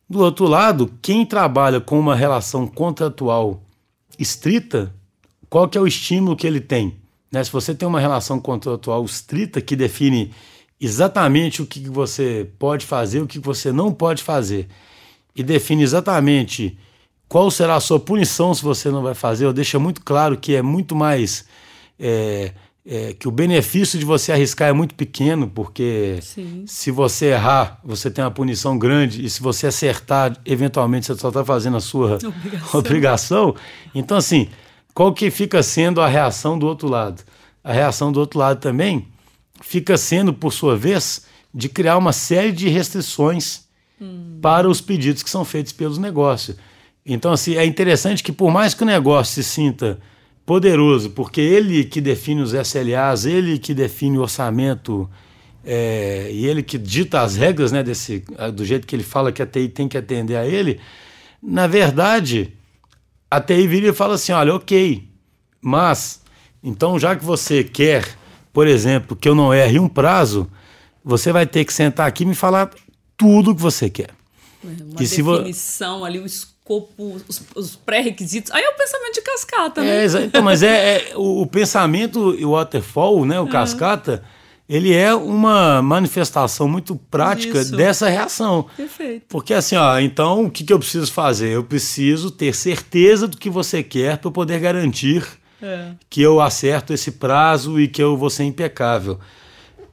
Do 0.09 0.19
outro 0.19 0.45
lado, 0.45 0.91
quem 1.01 1.25
trabalha 1.25 1.81
com 1.81 1.99
uma 1.99 2.15
relação 2.15 2.65
contratual 2.65 3.61
estrita, 4.17 4.93
qual 5.49 5.67
que 5.67 5.77
é 5.77 5.81
o 5.81 5.87
estímulo 5.87 6.35
que 6.35 6.47
ele 6.47 6.61
tem? 6.61 6.95
Né? 7.31 7.43
Se 7.43 7.51
você 7.51 7.75
tem 7.75 7.87
uma 7.87 7.99
relação 7.99 8.39
contratual 8.39 9.03
estrita 9.03 9.59
que 9.59 9.75
define 9.75 10.33
exatamente 10.79 11.61
o 11.61 11.65
que 11.65 11.89
você 11.89 12.49
pode 12.57 12.85
fazer, 12.85 13.19
o 13.19 13.27
que 13.27 13.39
você 13.39 13.71
não 13.71 13.91
pode 13.91 14.23
fazer, 14.23 14.67
e 15.35 15.43
define 15.43 15.83
exatamente 15.83 16.77
qual 17.27 17.51
será 17.51 17.75
a 17.75 17.81
sua 17.81 17.99
punição 17.99 18.53
se 18.53 18.63
você 18.63 18.89
não 18.89 19.03
vai 19.03 19.13
fazer, 19.13 19.45
ou 19.45 19.53
deixa 19.53 19.77
muito 19.77 20.01
claro 20.01 20.37
que 20.37 20.55
é 20.55 20.61
muito 20.61 20.95
mais 20.95 21.45
é, 21.99 22.53
é, 22.89 23.13
que 23.13 23.27
o 23.27 23.31
benefício 23.31 23.99
de 23.99 24.05
você 24.05 24.31
arriscar 24.31 24.69
é 24.69 24.73
muito 24.73 24.95
pequeno, 24.95 25.49
porque 25.49 26.19
Sim. 26.21 26.63
se 26.65 26.89
você 26.89 27.27
errar, 27.27 27.81
você 27.83 28.09
tem 28.09 28.23
uma 28.23 28.31
punição 28.31 28.79
grande, 28.79 29.25
e 29.25 29.29
se 29.29 29.41
você 29.41 29.67
acertar, 29.67 30.37
eventualmente 30.45 31.05
você 31.05 31.15
só 31.15 31.27
está 31.27 31.43
fazendo 31.43 31.75
a 31.75 31.81
sua 31.81 32.15
obrigação. 32.15 32.69
obrigação. 32.79 33.55
Então, 33.93 34.15
assim, 34.15 34.47
qual 34.93 35.13
que 35.13 35.29
fica 35.29 35.61
sendo 35.61 35.99
a 35.99 36.07
reação 36.07 36.57
do 36.57 36.65
outro 36.65 36.87
lado? 36.87 37.23
A 37.61 37.73
reação 37.73 38.09
do 38.09 38.21
outro 38.21 38.39
lado 38.39 38.61
também 38.61 39.09
fica 39.61 39.97
sendo, 39.97 40.33
por 40.33 40.53
sua 40.53 40.77
vez, 40.77 41.25
de 41.53 41.67
criar 41.67 41.97
uma 41.97 42.13
série 42.13 42.53
de 42.53 42.69
restrições 42.69 43.65
hum. 43.99 44.39
para 44.41 44.69
os 44.69 44.79
pedidos 44.79 45.21
que 45.21 45.29
são 45.29 45.43
feitos 45.43 45.73
pelos 45.73 45.97
negócios. 45.97 46.55
Então, 47.05 47.33
assim, 47.33 47.55
é 47.57 47.65
interessante 47.65 48.23
que 48.23 48.31
por 48.31 48.49
mais 48.49 48.73
que 48.73 48.83
o 48.83 48.85
negócio 48.85 49.43
se 49.43 49.43
sinta 49.43 49.99
poderoso, 50.47 51.09
porque 51.09 51.41
ele 51.41 51.83
que 51.83 51.99
define 51.99 52.41
os 52.41 52.53
SLAs, 52.53 53.25
ele 53.25 53.59
que 53.59 53.73
define 53.73 54.17
o 54.17 54.21
orçamento 54.21 55.09
é, 55.61 56.29
e 56.31 56.45
ele 56.45 56.63
que 56.63 56.77
dita 56.77 57.19
as 57.19 57.35
regras 57.35 57.73
né, 57.73 57.83
desse, 57.83 58.23
do 58.53 58.63
jeito 58.63 58.87
que 58.87 58.95
ele 58.95 59.03
fala 59.03 59.29
que 59.29 59.41
a 59.41 59.45
TI 59.45 59.67
tem 59.67 59.89
que 59.89 59.97
atender 59.97 60.37
a 60.37 60.47
ele, 60.47 60.79
na 61.43 61.67
verdade, 61.67 62.53
a 63.29 63.41
TI 63.41 63.67
vira 63.67 63.89
e 63.89 63.93
fala 63.93 64.15
assim: 64.15 64.31
olha, 64.31 64.55
ok, 64.55 65.05
mas 65.59 66.21
então 66.63 66.97
já 66.97 67.13
que 67.13 67.25
você 67.25 67.61
quer, 67.61 68.07
por 68.53 68.67
exemplo, 68.67 69.17
que 69.17 69.27
eu 69.27 69.35
não 69.35 69.53
erre 69.53 69.77
um 69.79 69.89
prazo, 69.89 70.49
você 71.03 71.33
vai 71.33 71.45
ter 71.45 71.65
que 71.65 71.73
sentar 71.73 72.07
aqui 72.07 72.23
e 72.23 72.25
me 72.25 72.35
falar 72.35 72.71
tudo 73.17 73.53
que 73.53 73.61
você 73.61 73.89
quer. 73.89 74.11
É, 74.63 74.67
uma 74.81 74.93
e 74.93 75.07
definição 75.07 75.99
vo... 75.99 76.05
ali, 76.05 76.19
o 76.19 76.25
escopo, 76.25 76.56
os, 76.97 77.41
os 77.55 77.75
pré-requisitos. 77.75 78.51
Aí 78.51 78.63
é 78.63 78.69
o 78.69 78.75
pensamento 78.75 79.13
de 79.13 79.21
cascata, 79.21 79.81
né? 79.81 80.05
É, 80.05 80.25
então, 80.25 80.41
mas 80.41 80.63
é, 80.63 81.11
é 81.11 81.11
o, 81.15 81.41
o, 81.41 81.47
pensamento, 81.47 82.19
o 82.19 82.51
waterfall, 82.51 83.25
né, 83.25 83.39
o 83.39 83.47
cascata, 83.47 84.23
ele 84.69 84.93
é 84.93 85.15
uma 85.15 85.81
manifestação 85.81 86.67
muito 86.67 86.95
prática 87.09 87.59
Isso. 87.59 87.75
dessa 87.75 88.09
reação. 88.09 88.65
Perfeito. 88.75 89.25
Porque 89.29 89.53
assim, 89.53 89.75
ó, 89.77 89.97
então 89.99 90.45
o 90.45 90.51
que, 90.51 90.63
que 90.63 90.73
eu 90.73 90.79
preciso 90.79 91.11
fazer? 91.11 91.49
Eu 91.49 91.63
preciso 91.63 92.29
ter 92.29 92.53
certeza 92.53 93.27
do 93.27 93.37
que 93.37 93.49
você 93.49 93.81
quer 93.81 94.17
para 94.17 94.27
eu 94.27 94.31
poder 94.31 94.59
garantir 94.59 95.25
é. 95.61 95.91
que 96.09 96.21
eu 96.21 96.41
acerto 96.41 96.93
esse 96.93 97.11
prazo 97.13 97.79
e 97.79 97.87
que 97.87 98.03
eu 98.03 98.17
vou 98.17 98.29
ser 98.29 98.43
impecável. 98.43 99.17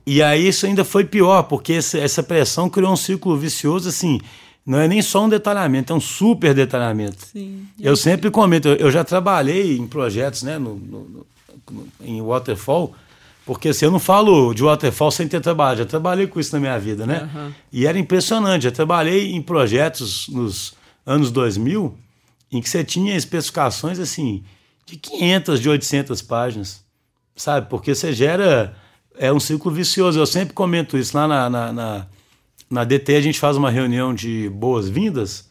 E 0.07 0.23
aí 0.23 0.49
isso 0.49 0.67
ainda 0.67 0.85
foi 0.85 1.05
pior, 1.05 1.45
porque 1.45 1.73
essa 1.73 2.23
pressão 2.23 2.69
criou 2.69 2.93
um 2.93 2.97
círculo 2.97 3.37
vicioso 3.39 3.89
assim. 3.89 4.21
Não 4.67 4.79
é 4.79 4.89
nem 4.89 5.03
só 5.03 5.25
um 5.25 5.29
detalhamento, 5.29 5.93
é 5.93 5.97
um 5.97 6.01
super 6.01 6.55
detalhamento. 6.55 7.27
Sim, 7.27 7.67
eu 7.79 7.97
sempre 7.97 8.31
comento, 8.31 8.69
eu 8.69 8.91
já 8.91 9.05
trabalhei 9.05 9.77
em 9.77 9.87
projetos 9.87 10.43
né, 10.43 10.59
no, 10.59 10.77
no, 10.77 11.27
no, 11.71 11.87
em 12.01 12.23
Waterfall, 12.23 12.95
porque 13.45 13.69
assim, 13.69 13.85
eu 13.85 13.91
não 13.91 13.99
falo 13.99 14.55
de 14.55 14.63
Waterfall 14.63 15.11
sem 15.11 15.29
ter 15.29 15.41
trabalhado, 15.41 15.81
já 15.81 15.85
trabalhei 15.85 16.27
com 16.27 16.41
isso 16.41 16.55
na 16.55 16.61
minha 16.61 16.79
vida, 16.79 17.05
né? 17.05 17.31
Uhum. 17.35 17.53
E 17.71 17.87
era 17.87 17.99
impressionante, 17.99 18.65
eu 18.65 18.73
trabalhei 18.73 19.33
em 19.33 19.43
projetos 19.43 20.29
nos 20.29 20.73
anos 21.05 21.31
2000 21.31 21.95
em 22.51 22.63
que 22.63 22.69
você 22.69 22.83
tinha 22.83 23.15
especificações 23.15 23.99
assim 23.99 24.43
de 24.87 24.97
500, 24.97 25.61
de 25.61 25.69
800 25.69 26.23
páginas, 26.23 26.83
sabe? 27.37 27.69
Porque 27.69 27.95
você 27.95 28.13
gera 28.13 28.75
é 29.17 29.33
um 29.33 29.41
ciclo 29.41 29.71
vicioso. 29.71 30.19
Eu 30.19 30.27
sempre 30.27 30.55
comento 30.55 30.97
isso 30.99 31.17
lá 31.17 31.27
na, 31.27 31.51
na, 31.51 31.73
na, 31.73 32.07
na 32.75 32.85
DT. 32.85 33.17
A 33.17 33.21
gente 33.21 33.39
faz 33.39 33.57
uma 33.57 33.71
reunião 33.71 34.13
de 34.13 34.51
boas-vindas. 34.51 35.49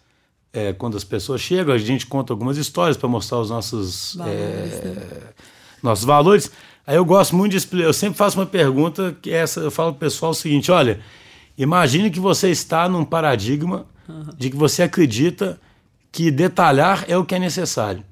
É, 0.51 0.71
quando 0.71 0.95
as 0.95 1.03
pessoas 1.03 1.41
chegam, 1.41 1.73
a 1.73 1.77
gente 1.79 2.05
conta 2.05 2.31
algumas 2.31 2.57
histórias 2.57 2.95
para 2.95 3.09
mostrar 3.09 3.39
os 3.39 3.49
nossos 3.49 4.15
valores, 4.15 4.73
é, 4.73 4.85
né? 4.85 5.21
nossos 5.81 6.05
valores. 6.05 6.51
Aí 6.85 6.95
eu 6.95 7.05
gosto 7.05 7.35
muito 7.35 7.51
de 7.51 7.57
explicar. 7.57 7.87
Eu 7.87 7.93
sempre 7.93 8.17
faço 8.17 8.37
uma 8.39 8.45
pergunta 8.45 9.17
que 9.19 9.31
é 9.31 9.37
essa 9.37 9.61
eu 9.61 9.71
falo 9.71 9.93
para 9.93 9.97
o 9.97 9.99
pessoal 9.99 10.31
o 10.31 10.35
seguinte: 10.35 10.71
olha, 10.71 10.99
imagine 11.57 12.11
que 12.11 12.19
você 12.19 12.51
está 12.51 12.87
num 12.87 13.03
paradigma 13.03 13.87
uhum. 14.07 14.27
de 14.37 14.51
que 14.51 14.55
você 14.55 14.83
acredita 14.83 15.59
que 16.11 16.29
detalhar 16.29 17.05
é 17.07 17.17
o 17.17 17.25
que 17.25 17.33
é 17.33 17.39
necessário 17.39 18.03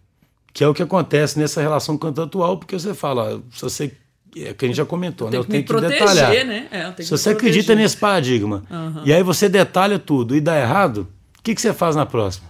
que 0.53 0.63
é 0.63 0.67
o 0.67 0.73
que 0.73 0.83
acontece 0.83 1.39
nessa 1.39 1.61
relação 1.61 1.97
contratual, 1.97 2.57
porque 2.57 2.77
você 2.77 2.93
fala, 2.93 3.41
se 3.51 3.61
você 3.61 3.93
é 4.35 4.53
que 4.53 4.65
a 4.65 4.67
gente 4.67 4.77
já 4.77 4.85
comentou, 4.85 5.27
eu 5.27 5.31
né? 5.31 5.37
Eu 5.37 5.45
tenho 5.45 5.63
que, 5.63 5.67
proteger, 5.67 5.99
detalhar. 5.99 6.45
Né? 6.45 6.67
É, 6.71 7.03
se 7.03 7.09
você 7.09 7.31
acredita 7.31 7.75
nesse 7.75 7.97
paradigma 7.97 8.63
uhum. 8.69 9.03
e 9.05 9.13
aí 9.13 9.23
você 9.23 9.49
detalha 9.49 9.99
tudo 9.99 10.35
e 10.35 10.41
dá 10.41 10.59
errado, 10.59 11.07
o 11.37 11.43
que, 11.43 11.53
que 11.53 11.61
você 11.61 11.73
faz 11.73 11.95
na 11.95 12.05
próxima? 12.05 12.49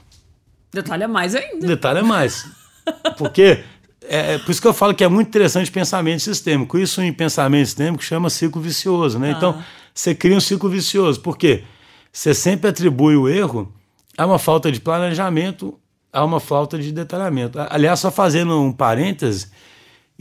Detalha 0.71 1.07
mais 1.07 1.35
ainda. 1.35 1.65
Detalha 1.65 2.03
mais. 2.03 2.45
Porque 3.17 3.63
é, 4.07 4.33
é, 4.33 4.37
por 4.37 4.51
isso 4.51 4.61
que 4.61 4.67
eu 4.67 4.73
falo 4.73 4.93
que 4.93 5.03
é 5.03 5.07
muito 5.07 5.27
interessante 5.27 5.71
pensamento 5.71 6.21
sistêmico. 6.21 6.77
Isso 6.77 7.01
em 7.01 7.11
pensamento 7.11 7.65
sistêmico 7.65 8.03
chama 8.03 8.29
ciclo 8.29 8.61
vicioso, 8.61 9.19
né? 9.19 9.31
Então, 9.31 9.57
ah. 9.59 9.63
você 9.93 10.15
cria 10.15 10.35
um 10.35 10.39
ciclo 10.39 10.69
vicioso. 10.69 11.19
Por 11.19 11.37
quê? 11.37 11.63
Você 12.11 12.33
sempre 12.33 12.69
atribui 12.69 13.15
o 13.15 13.27
erro 13.27 13.73
a 14.17 14.25
uma 14.25 14.39
falta 14.39 14.71
de 14.71 14.79
planejamento 14.79 15.77
há 16.11 16.23
uma 16.23 16.39
falta 16.39 16.77
de 16.77 16.91
detalhamento. 16.91 17.59
Aliás, 17.69 17.99
só 17.99 18.11
fazendo 18.11 18.59
um 18.59 18.71
parêntese, 18.71 19.47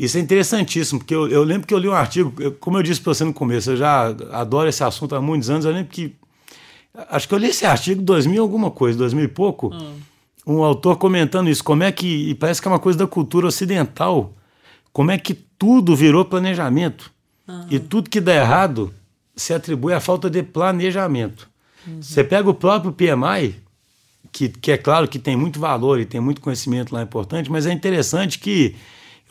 isso 0.00 0.16
é 0.16 0.20
interessantíssimo, 0.20 0.98
porque 0.98 1.14
eu, 1.14 1.28
eu 1.28 1.44
lembro 1.44 1.66
que 1.66 1.74
eu 1.74 1.78
li 1.78 1.86
um 1.86 1.92
artigo, 1.92 2.32
eu, 2.40 2.52
como 2.52 2.78
eu 2.78 2.82
disse 2.82 3.02
para 3.02 3.12
você 3.12 3.22
no 3.22 3.34
começo, 3.34 3.72
eu 3.72 3.76
já 3.76 4.06
adoro 4.32 4.66
esse 4.66 4.82
assunto 4.82 5.14
há 5.14 5.20
muitos 5.20 5.50
anos, 5.50 5.66
eu 5.66 5.72
lembro 5.72 5.92
que, 5.92 6.14
acho 7.10 7.28
que 7.28 7.34
eu 7.34 7.38
li 7.38 7.48
esse 7.48 7.66
artigo 7.66 8.00
em 8.00 8.04
2000 8.04 8.42
alguma 8.42 8.70
coisa, 8.70 8.96
2000 8.96 9.24
e 9.24 9.28
pouco, 9.28 9.74
hum. 9.74 9.96
um 10.46 10.64
autor 10.64 10.96
comentando 10.96 11.50
isso, 11.50 11.62
como 11.62 11.82
é 11.82 11.92
que, 11.92 12.30
e 12.30 12.34
parece 12.34 12.62
que 12.62 12.66
é 12.66 12.70
uma 12.70 12.78
coisa 12.78 12.98
da 12.98 13.06
cultura 13.06 13.46
ocidental, 13.46 14.32
como 14.90 15.10
é 15.10 15.18
que 15.18 15.34
tudo 15.34 15.94
virou 15.94 16.24
planejamento, 16.24 17.12
uhum. 17.46 17.66
e 17.70 17.78
tudo 17.78 18.08
que 18.08 18.22
dá 18.22 18.34
errado 18.34 18.94
se 19.36 19.52
atribui 19.52 19.92
à 19.92 20.00
falta 20.00 20.30
de 20.30 20.42
planejamento. 20.42 21.46
Uhum. 21.86 22.00
Você 22.00 22.24
pega 22.24 22.48
o 22.48 22.54
próprio 22.54 22.90
PMI, 22.90 23.54
que, 24.32 24.48
que 24.48 24.72
é 24.72 24.78
claro 24.78 25.06
que 25.06 25.18
tem 25.18 25.36
muito 25.36 25.60
valor 25.60 26.00
e 26.00 26.06
tem 26.06 26.20
muito 26.20 26.40
conhecimento 26.40 26.94
lá 26.94 27.02
importante, 27.02 27.50
mas 27.50 27.66
é 27.66 27.72
interessante 27.72 28.38
que 28.38 28.74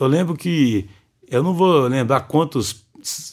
eu 0.00 0.06
lembro 0.06 0.34
que 0.34 0.88
eu 1.28 1.42
não 1.42 1.54
vou 1.54 1.86
lembrar 1.86 2.22
quantos 2.22 2.84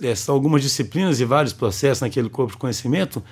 é, 0.01 0.13
são 0.13 0.35
algumas 0.35 0.61
disciplinas 0.61 1.19
e 1.19 1.25
vários 1.25 1.53
processos 1.53 2.01
naquele 2.01 2.29
corpo 2.29 2.51
de 2.51 2.57
conhecimento, 2.57 3.23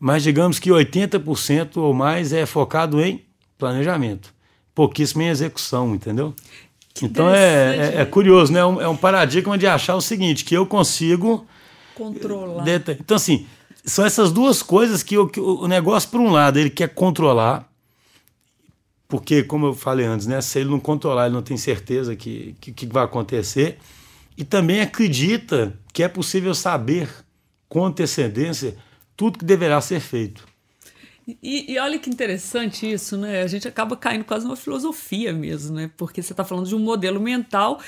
mas 0.00 0.22
digamos 0.22 0.58
que 0.58 0.70
80% 0.70 1.76
ou 1.76 1.92
mais 1.92 2.32
é 2.32 2.46
focado 2.46 3.00
em 3.00 3.22
planejamento, 3.58 4.32
pouquíssimo 4.74 5.22
em 5.22 5.28
execução, 5.28 5.94
entendeu? 5.94 6.34
Que 6.94 7.04
então 7.04 7.28
é, 7.28 7.76
é, 7.76 8.00
é, 8.00 8.04
curioso, 8.04 8.52
né? 8.52 8.60
É 8.60 8.64
um, 8.64 8.80
é 8.80 8.88
um 8.88 8.96
paradigma 8.96 9.56
de 9.58 9.66
achar 9.66 9.94
o 9.94 10.00
seguinte, 10.00 10.44
que 10.44 10.56
eu 10.56 10.66
consigo 10.66 11.46
controlar. 11.94 12.64
Então 13.00 13.16
assim, 13.16 13.46
são 13.84 14.04
essas 14.04 14.32
duas 14.32 14.62
coisas 14.62 15.02
que, 15.02 15.14
que 15.28 15.40
o 15.40 15.68
negócio 15.68 16.08
por 16.10 16.20
um 16.20 16.30
lado 16.30 16.58
ele 16.58 16.70
quer 16.70 16.88
controlar 16.88 17.67
porque, 19.08 19.42
como 19.42 19.66
eu 19.66 19.74
falei 19.74 20.04
antes, 20.04 20.26
né, 20.26 20.40
se 20.42 20.58
ele 20.58 20.68
não 20.68 20.78
controlar, 20.78 21.26
ele 21.26 21.34
não 21.34 21.42
tem 21.42 21.56
certeza 21.56 22.14
que, 22.14 22.54
que, 22.60 22.72
que 22.72 22.86
vai 22.86 23.02
acontecer. 23.02 23.78
E 24.36 24.44
também 24.44 24.82
acredita 24.82 25.76
que 25.92 26.02
é 26.02 26.08
possível 26.08 26.54
saber 26.54 27.08
com 27.68 27.84
antecedência 27.86 28.76
tudo 29.16 29.38
que 29.38 29.44
deverá 29.44 29.80
ser 29.80 30.00
feito. 30.00 30.46
E, 31.42 31.72
e, 31.72 31.78
olha 31.78 31.98
que 31.98 32.08
interessante 32.08 32.90
isso, 32.90 33.16
né? 33.16 33.42
A 33.42 33.46
gente 33.46 33.66
acaba 33.66 33.96
caindo 33.96 34.24
quase 34.24 34.44
numa 34.44 34.56
filosofia 34.56 35.32
mesmo, 35.32 35.74
né? 35.74 35.90
Porque 35.96 36.22
você 36.22 36.32
está 36.32 36.44
falando 36.44 36.66
de 36.66 36.74
um 36.74 36.78
modelo 36.78 37.20
mental 37.20 37.80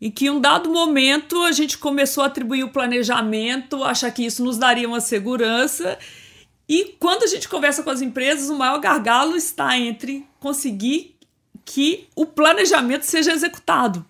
e 0.00 0.10
que 0.10 0.26
em 0.26 0.30
um 0.30 0.40
dado 0.40 0.70
momento 0.70 1.42
a 1.42 1.52
gente 1.52 1.76
começou 1.76 2.24
a 2.24 2.26
atribuir 2.26 2.64
o 2.64 2.70
planejamento, 2.70 3.82
achar 3.84 4.10
que 4.10 4.24
isso 4.24 4.44
nos 4.44 4.56
daria 4.56 4.88
uma 4.88 5.00
segurança 5.00 5.98
e 6.68 6.96
quando 6.98 7.24
a 7.24 7.26
gente 7.26 7.48
conversa 7.48 7.82
com 7.82 7.90
as 7.90 8.00
empresas, 8.00 8.48
o 8.48 8.56
maior 8.56 8.80
gargalo 8.80 9.36
está 9.36 9.76
entre 9.78 10.24
conseguir 10.42 11.16
que 11.64 12.08
o 12.16 12.26
planejamento 12.26 13.04
seja 13.04 13.32
executado. 13.32 14.04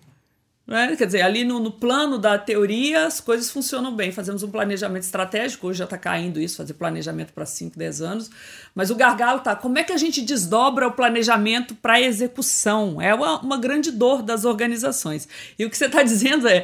Né? 0.65 0.95
Quer 0.95 1.05
dizer, 1.05 1.21
ali 1.21 1.43
no, 1.43 1.59
no, 1.59 1.71
plano 1.71 2.17
da 2.17 2.37
teoria 2.37 3.05
as 3.05 3.19
coisas 3.19 3.51
funcionam 3.51 3.93
bem. 3.93 4.11
Fazemos 4.11 4.43
um 4.43 4.49
planejamento 4.49 5.03
estratégico, 5.03 5.67
hoje 5.67 5.79
já 5.79 5.83
está 5.83 5.97
caindo 5.97 6.39
isso, 6.39 6.57
fazer 6.57 6.73
planejamento 6.73 7.33
para 7.33 7.45
5, 7.45 7.77
10 7.77 8.01
anos. 8.01 8.31
Mas 8.73 8.89
o 8.89 8.95
gargalo 8.95 9.39
está 9.39 9.55
como 9.55 9.77
é 9.77 9.83
que 9.83 9.91
a 9.91 9.97
gente 9.97 10.21
desdobra 10.21 10.87
o 10.87 10.91
planejamento 10.91 11.75
para 11.75 12.01
execução? 12.01 13.01
É 13.01 13.13
uma, 13.13 13.41
uma 13.41 13.57
grande 13.57 13.91
dor 13.91 14.23
das 14.23 14.45
organizações. 14.45 15.27
E 15.59 15.65
o 15.65 15.69
que 15.69 15.77
você 15.77 15.85
está 15.85 16.01
dizendo 16.01 16.47
é, 16.47 16.63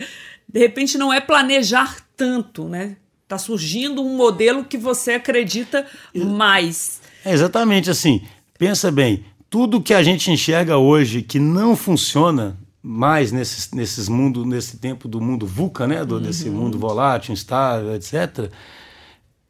de 0.51 0.59
repente, 0.59 0.97
não 0.97 1.13
é 1.13 1.21
planejar 1.21 1.97
tanto, 2.17 2.67
né? 2.67 2.97
Está 3.23 3.37
surgindo 3.37 4.01
um 4.01 4.15
modelo 4.15 4.65
que 4.65 4.77
você 4.77 5.11
acredita 5.13 5.85
mais. 6.15 6.99
É 7.23 7.31
exatamente 7.31 7.91
assim. 7.91 8.25
Pensa 8.57 8.91
bem, 8.91 9.23
tudo 9.49 9.81
que 9.81 9.93
a 9.93 10.03
gente 10.03 10.31
enxerga 10.31 10.77
hoje 10.77 11.21
que 11.21 11.39
não 11.39 11.75
funciona 11.75 12.57
mais 12.81 13.31
nesses, 13.31 13.71
nesses 13.71 14.07
mundo, 14.07 14.45
nesse 14.45 14.77
tempo 14.77 15.07
do 15.07 15.19
mundo 15.19 15.45
VUCA, 15.45 15.87
né? 15.87 16.05
Do, 16.05 16.15
uhum. 16.15 16.21
Desse 16.21 16.49
mundo 16.49 16.77
volátil, 16.77 17.33
instável, 17.33 17.93
etc., 17.95 18.51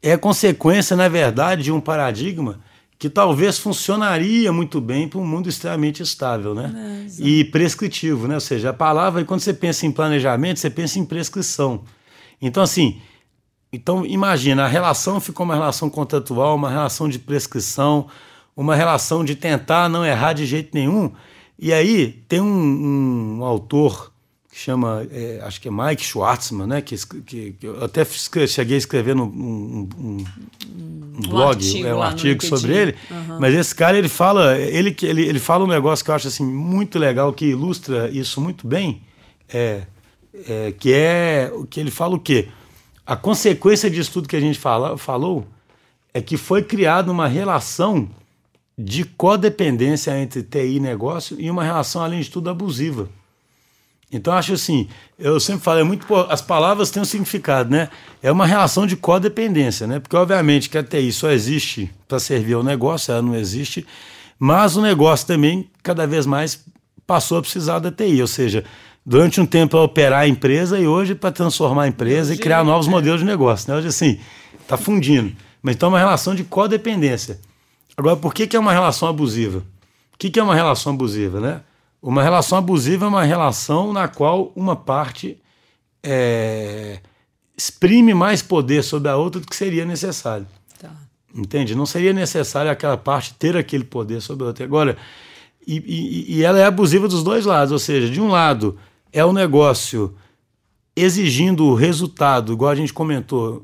é 0.02 0.16
consequência, 0.16 0.96
na 0.96 1.08
verdade, 1.08 1.64
de 1.64 1.72
um 1.72 1.80
paradigma 1.80 2.58
que 2.98 3.08
talvez 3.08 3.58
funcionaria 3.58 4.52
muito 4.52 4.80
bem 4.80 5.08
para 5.08 5.18
um 5.18 5.26
mundo 5.26 5.48
extremamente 5.48 6.02
estável, 6.02 6.54
né? 6.54 7.06
É, 7.18 7.22
e 7.22 7.44
prescritivo, 7.44 8.26
né? 8.26 8.34
Ou 8.34 8.40
seja, 8.40 8.70
a 8.70 8.74
palavra, 8.74 9.24
quando 9.24 9.40
você 9.40 9.54
pensa 9.54 9.86
em 9.86 9.92
planejamento, 9.92 10.58
você 10.58 10.70
pensa 10.70 10.98
em 10.98 11.04
prescrição. 11.04 11.84
Então, 12.40 12.62
assim, 12.62 13.00
então, 13.72 14.04
imagina, 14.04 14.64
a 14.64 14.68
relação 14.68 15.20
ficou 15.20 15.44
uma 15.44 15.54
relação 15.54 15.88
contratual, 15.88 16.56
uma 16.56 16.70
relação 16.70 17.08
de 17.08 17.18
prescrição, 17.18 18.08
uma 18.60 18.76
relação 18.76 19.24
de 19.24 19.34
tentar 19.34 19.88
não 19.88 20.04
errar 20.04 20.34
de 20.34 20.44
jeito 20.44 20.70
nenhum. 20.74 21.10
E 21.58 21.72
aí 21.72 22.22
tem 22.28 22.42
um, 22.42 23.38
um 23.38 23.44
autor 23.44 24.12
que 24.52 24.58
chama, 24.58 25.06
é, 25.10 25.40
acho 25.42 25.58
que 25.60 25.68
é 25.68 25.70
Mike 25.70 26.04
Schwartzman, 26.04 26.66
né? 26.66 26.82
Que, 26.82 26.94
que, 27.22 27.52
que 27.52 27.66
eu 27.66 27.82
até 27.82 28.04
cheguei 28.04 28.74
a 28.74 28.78
escrever 28.78 29.14
num 29.14 29.24
um, 29.24 29.88
um, 29.98 30.24
um, 31.16 31.20
blog, 31.28 31.34
um 31.34 31.48
artigo, 31.48 31.86
é, 31.86 31.94
um 31.94 32.02
artigo 32.02 32.44
sobre 32.44 32.76
ele. 32.76 32.94
Uhum. 33.10 33.40
Mas 33.40 33.54
esse 33.54 33.74
cara 33.74 33.96
ele 33.96 34.10
fala, 34.10 34.58
ele, 34.58 34.94
ele, 35.04 35.22
ele 35.22 35.38
fala 35.38 35.64
um 35.64 35.68
negócio 35.68 36.04
que 36.04 36.10
eu 36.10 36.14
acho 36.14 36.28
assim 36.28 36.44
muito 36.44 36.98
legal 36.98 37.32
que 37.32 37.46
ilustra 37.46 38.10
isso 38.10 38.42
muito 38.42 38.66
bem, 38.66 39.00
é, 39.48 39.82
é 40.46 40.74
que 40.78 40.92
é 40.92 41.50
que 41.70 41.80
ele 41.80 41.90
fala 41.90 42.14
o 42.14 42.20
quê? 42.20 42.48
A 43.06 43.16
consequência 43.16 43.90
disso 43.90 44.12
tudo 44.12 44.28
que 44.28 44.36
a 44.36 44.40
gente 44.40 44.58
fala, 44.58 44.98
falou 44.98 45.46
é 46.12 46.20
que 46.20 46.36
foi 46.36 46.62
criada 46.62 47.10
uma 47.10 47.26
relação 47.26 48.08
de 48.82 49.04
codependência 49.04 50.18
entre 50.18 50.42
TI 50.42 50.76
e 50.76 50.80
negócio 50.80 51.36
e 51.38 51.50
uma 51.50 51.62
relação, 51.62 52.02
além 52.02 52.20
de 52.20 52.30
tudo, 52.30 52.48
abusiva. 52.48 53.08
Então, 54.12 54.32
acho 54.32 54.54
assim, 54.54 54.88
eu 55.18 55.38
sempre 55.38 55.62
falo, 55.62 55.80
é 55.80 55.84
muito, 55.84 56.06
pô, 56.06 56.22
as 56.22 56.40
palavras 56.40 56.90
têm 56.90 57.00
um 57.00 57.04
significado, 57.04 57.70
né? 57.70 57.88
É 58.22 58.32
uma 58.32 58.46
relação 58.46 58.86
de 58.86 58.96
codependência, 58.96 59.86
né? 59.86 60.00
Porque, 60.00 60.16
obviamente, 60.16 60.68
que 60.68 60.78
a 60.78 60.82
TI 60.82 61.12
só 61.12 61.30
existe 61.30 61.90
para 62.08 62.18
servir 62.18 62.54
ao 62.54 62.62
negócio, 62.64 63.12
ela 63.12 63.22
não 63.22 63.36
existe, 63.36 63.86
mas 64.38 64.76
o 64.76 64.82
negócio 64.82 65.26
também, 65.26 65.70
cada 65.82 66.06
vez 66.06 66.26
mais, 66.26 66.64
passou 67.06 67.38
a 67.38 67.42
precisar 67.42 67.78
da 67.78 67.92
TI, 67.92 68.20
ou 68.20 68.26
seja, 68.26 68.64
durante 69.06 69.40
um 69.40 69.46
tempo 69.46 69.72
para 69.72 69.82
operar 69.82 70.20
a 70.20 70.28
empresa 70.28 70.78
e 70.78 70.86
hoje 70.86 71.14
para 71.14 71.30
transformar 71.30 71.84
a 71.84 71.88
empresa 71.88 72.32
hoje, 72.32 72.40
e 72.40 72.42
criar 72.42 72.64
novos 72.64 72.88
é. 72.88 72.90
modelos 72.90 73.20
de 73.20 73.26
negócio, 73.26 73.70
né? 73.70 73.78
Hoje, 73.78 73.88
assim, 73.88 74.18
está 74.60 74.76
fundindo. 74.76 75.36
Mas 75.62 75.76
então 75.76 75.88
é 75.88 75.92
uma 75.92 75.98
relação 75.98 76.34
de 76.34 76.42
codependência. 76.42 77.38
Agora, 78.00 78.16
por 78.16 78.32
que, 78.32 78.46
que 78.46 78.56
é 78.56 78.58
uma 78.58 78.72
relação 78.72 79.08
abusiva? 79.08 79.58
O 80.14 80.18
que, 80.18 80.30
que 80.30 80.40
é 80.40 80.42
uma 80.42 80.54
relação 80.54 80.94
abusiva, 80.94 81.38
né? 81.38 81.60
Uma 82.02 82.22
relação 82.22 82.56
abusiva 82.56 83.04
é 83.04 83.08
uma 83.08 83.24
relação 83.24 83.92
na 83.92 84.08
qual 84.08 84.52
uma 84.56 84.74
parte 84.74 85.36
é, 86.02 87.00
exprime 87.54 88.14
mais 88.14 88.40
poder 88.40 88.82
sobre 88.82 89.10
a 89.10 89.16
outra 89.16 89.38
do 89.38 89.46
que 89.46 89.54
seria 89.54 89.84
necessário. 89.84 90.46
Tá. 90.78 90.90
Entende? 91.34 91.74
Não 91.74 91.84
seria 91.84 92.14
necessário 92.14 92.70
aquela 92.70 92.96
parte 92.96 93.34
ter 93.34 93.54
aquele 93.54 93.84
poder 93.84 94.22
sobre 94.22 94.44
a 94.44 94.46
outra. 94.46 94.64
Agora, 94.64 94.96
e, 95.66 95.76
e, 95.76 96.38
e 96.38 96.42
ela 96.42 96.58
é 96.58 96.64
abusiva 96.64 97.06
dos 97.06 97.22
dois 97.22 97.44
lados, 97.44 97.70
ou 97.70 97.78
seja, 97.78 98.08
de 98.10 98.18
um 98.18 98.28
lado 98.28 98.78
é 99.12 99.22
o 99.22 99.32
negócio 99.32 100.16
exigindo 100.96 101.66
o 101.66 101.74
resultado, 101.74 102.54
igual 102.54 102.70
a 102.70 102.74
gente 102.74 102.94
comentou, 102.94 103.62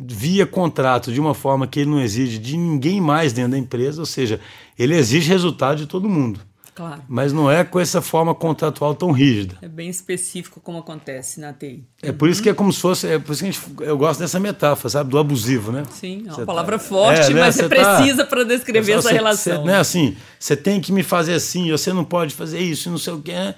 via 0.00 0.46
contrato 0.46 1.12
de 1.12 1.20
uma 1.20 1.34
forma 1.34 1.66
que 1.66 1.80
ele 1.80 1.90
não 1.90 2.00
exige 2.00 2.38
de 2.38 2.56
ninguém 2.56 3.00
mais 3.00 3.32
dentro 3.32 3.52
da 3.52 3.58
empresa, 3.58 4.00
ou 4.00 4.06
seja, 4.06 4.40
ele 4.78 4.94
exige 4.94 5.28
resultado 5.28 5.78
de 5.78 5.86
todo 5.86 6.08
mundo. 6.08 6.40
Claro. 6.74 7.02
Mas 7.08 7.32
não 7.32 7.48
é 7.48 7.62
com 7.62 7.78
essa 7.78 8.02
forma 8.02 8.34
contratual 8.34 8.96
tão 8.96 9.12
rígida. 9.12 9.56
É 9.62 9.68
bem 9.68 9.88
específico 9.88 10.60
como 10.60 10.78
acontece 10.78 11.38
na 11.38 11.52
TI. 11.52 11.84
É 12.02 12.10
por 12.10 12.28
isso 12.28 12.42
que 12.42 12.48
é 12.48 12.54
como 12.54 12.72
se 12.72 12.80
fosse. 12.80 13.06
É 13.06 13.16
por 13.16 13.32
isso 13.32 13.44
que 13.44 13.52
gente, 13.52 13.60
eu 13.80 13.96
gosto 13.96 14.18
dessa 14.18 14.40
metáfora, 14.40 14.88
sabe? 14.88 15.08
Do 15.08 15.16
abusivo, 15.16 15.70
né? 15.70 15.84
Sim, 15.88 16.24
é 16.26 16.30
uma 16.30 16.34
você 16.34 16.44
palavra 16.44 16.76
tá, 16.76 16.84
forte, 16.84 17.30
é, 17.30 17.30
né? 17.30 17.40
mas 17.42 17.58
é 17.60 17.68
precisa 17.68 18.24
tá, 18.24 18.26
para 18.26 18.42
descrever 18.42 18.92
essa 18.92 19.02
você, 19.02 19.14
relação. 19.14 19.62
Você, 19.62 19.66
né, 19.66 19.78
assim, 19.78 20.16
você 20.36 20.56
tem 20.56 20.80
que 20.80 20.90
me 20.90 21.04
fazer 21.04 21.34
assim, 21.34 21.70
você 21.70 21.92
não 21.92 22.04
pode 22.04 22.34
fazer 22.34 22.58
isso, 22.58 22.90
não 22.90 22.98
sei 22.98 23.12
o 23.12 23.22
quê. 23.22 23.32
Né? 23.32 23.54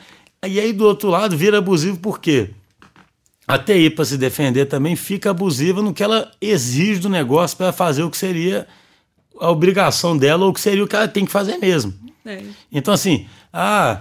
E 0.47 0.61
aí, 0.61 0.75
do 0.75 0.85
outro 0.85 1.09
lado, 1.09 1.35
vira 1.39 1.57
abusivo 1.57 1.99
por 1.99 2.21
quê? 2.21 2.51
A 3.47 3.59
TI, 3.59 3.91
para 3.91 4.05
se 4.05 4.19
defender, 4.19 4.67
também 4.67 4.97
fica 4.97 5.31
abusiva 5.31 5.81
no 5.81 5.95
que 5.95 6.03
ela 6.03 6.31
exige 6.41 7.01
do 7.01 7.09
negócio 7.09 7.57
para 7.57 7.73
fazer 7.73 8.03
o 8.03 8.11
que 8.11 8.17
seria 8.17 8.67
a 9.41 9.51
obrigação 9.51 10.17
dela 10.17 10.45
ou 10.45 10.51
o 10.51 10.55
que 10.55 10.61
seria 10.61 10.83
o 10.83 10.89
que 10.89 10.97
ela 10.97 11.07
tem 11.07 11.25
que 11.25 11.31
fazer 11.31 11.57
mesmo. 11.59 11.95
É. 12.25 12.43
Então, 12.73 12.93
assim, 12.93 13.27
ah, 13.53 14.01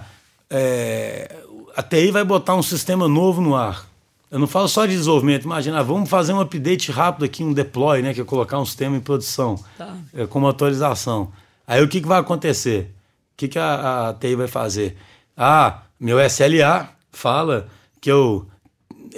é, 0.50 1.36
a 1.76 1.82
TI 1.82 2.10
vai 2.10 2.24
botar 2.24 2.56
um 2.56 2.62
sistema 2.62 3.06
novo 3.06 3.40
no 3.40 3.54
ar. 3.54 3.86
Eu 4.28 4.40
não 4.40 4.48
falo 4.48 4.66
só 4.66 4.84
de 4.84 4.92
desenvolvimento, 4.92 5.44
imagina, 5.44 5.78
ah, 5.78 5.82
vamos 5.82 6.10
fazer 6.10 6.32
um 6.32 6.40
update 6.40 6.90
rápido 6.90 7.24
aqui, 7.24 7.44
um 7.44 7.52
deploy, 7.52 8.02
né, 8.02 8.12
que 8.12 8.20
é 8.20 8.24
colocar 8.24 8.58
um 8.58 8.66
sistema 8.66 8.96
em 8.96 9.00
produção, 9.00 9.62
tá. 9.78 9.94
é, 10.12 10.26
com 10.26 10.40
uma 10.40 10.50
atualização. 10.50 11.30
Aí 11.64 11.80
o 11.82 11.88
que, 11.88 12.00
que 12.00 12.08
vai 12.08 12.18
acontecer? 12.18 12.92
O 13.34 13.36
que, 13.36 13.46
que 13.46 13.58
a, 13.58 14.08
a 14.08 14.14
TI 14.14 14.34
vai 14.34 14.48
fazer? 14.48 14.96
Ah, 15.36 15.82
meu 16.00 16.18
SLA 16.20 16.88
fala 17.12 17.68
que 18.00 18.10
eu 18.10 18.46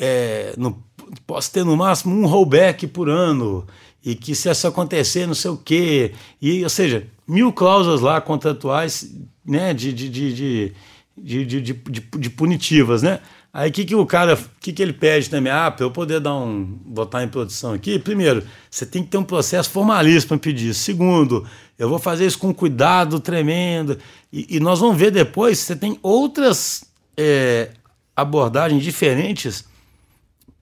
é, 0.01 0.55
não, 0.57 0.79
posso 1.27 1.51
ter 1.53 1.65
no 1.65 1.77
máximo 1.77 2.15
um 2.15 2.27
rollback 2.27 2.87
por 2.87 3.09
ano 3.09 3.67
e 4.05 4.15
que 4.15 4.35
se 4.35 4.51
isso 4.51 4.67
acontecer, 4.67 5.27
não 5.27 5.35
sei 5.35 5.51
o 5.51 5.57
quê. 5.57 6.13
E, 6.41 6.63
ou 6.63 6.71
seja, 6.71 7.07
mil 7.27 7.53
cláusulas 7.53 8.01
lá 8.01 8.21
contratuais 8.21 9.13
né, 9.45 9.75
de, 9.75 9.93
de, 9.93 10.09
de, 11.17 11.45
de, 11.45 11.73
de 11.73 12.31
punitivas, 12.31 13.03
né? 13.03 13.21
Aí 13.53 13.71
o 13.71 13.73
que, 13.73 13.85
que 13.85 13.95
o 13.95 14.07
cara, 14.07 14.35
o 14.35 14.61
que, 14.61 14.73
que 14.73 14.83
ele 14.83 14.93
pede 14.93 15.29
também? 15.31 15.51
Ah, 15.51 15.71
para 15.71 15.85
eu 15.85 15.91
poder 15.91 16.21
dar 16.21 16.35
um, 16.35 16.65
botar 16.65 17.25
em 17.25 17.29
produção 17.29 17.73
aqui, 17.73 17.99
primeiro, 17.99 18.45
você 18.71 18.85
tem 18.85 19.03
que 19.03 19.09
ter 19.09 19.17
um 19.17 19.25
processo 19.25 19.71
formalista 19.71 20.29
para 20.29 20.39
pedir. 20.39 20.75
Segundo, 20.75 21.47
eu 21.79 21.89
vou 21.89 21.99
fazer 21.99 22.27
isso 22.27 22.39
com 22.39 22.53
cuidado 22.53 23.19
tremendo. 23.19 23.99
E, 24.33 24.57
e 24.57 24.61
nós 24.61 24.81
vamos 24.81 24.99
ver 24.99 25.11
depois, 25.11 25.59
você 25.59 25.75
tem 25.75 25.99
outras 26.03 26.85
é, 27.17 27.71
abordagens 28.15 28.85
diferentes 28.85 29.65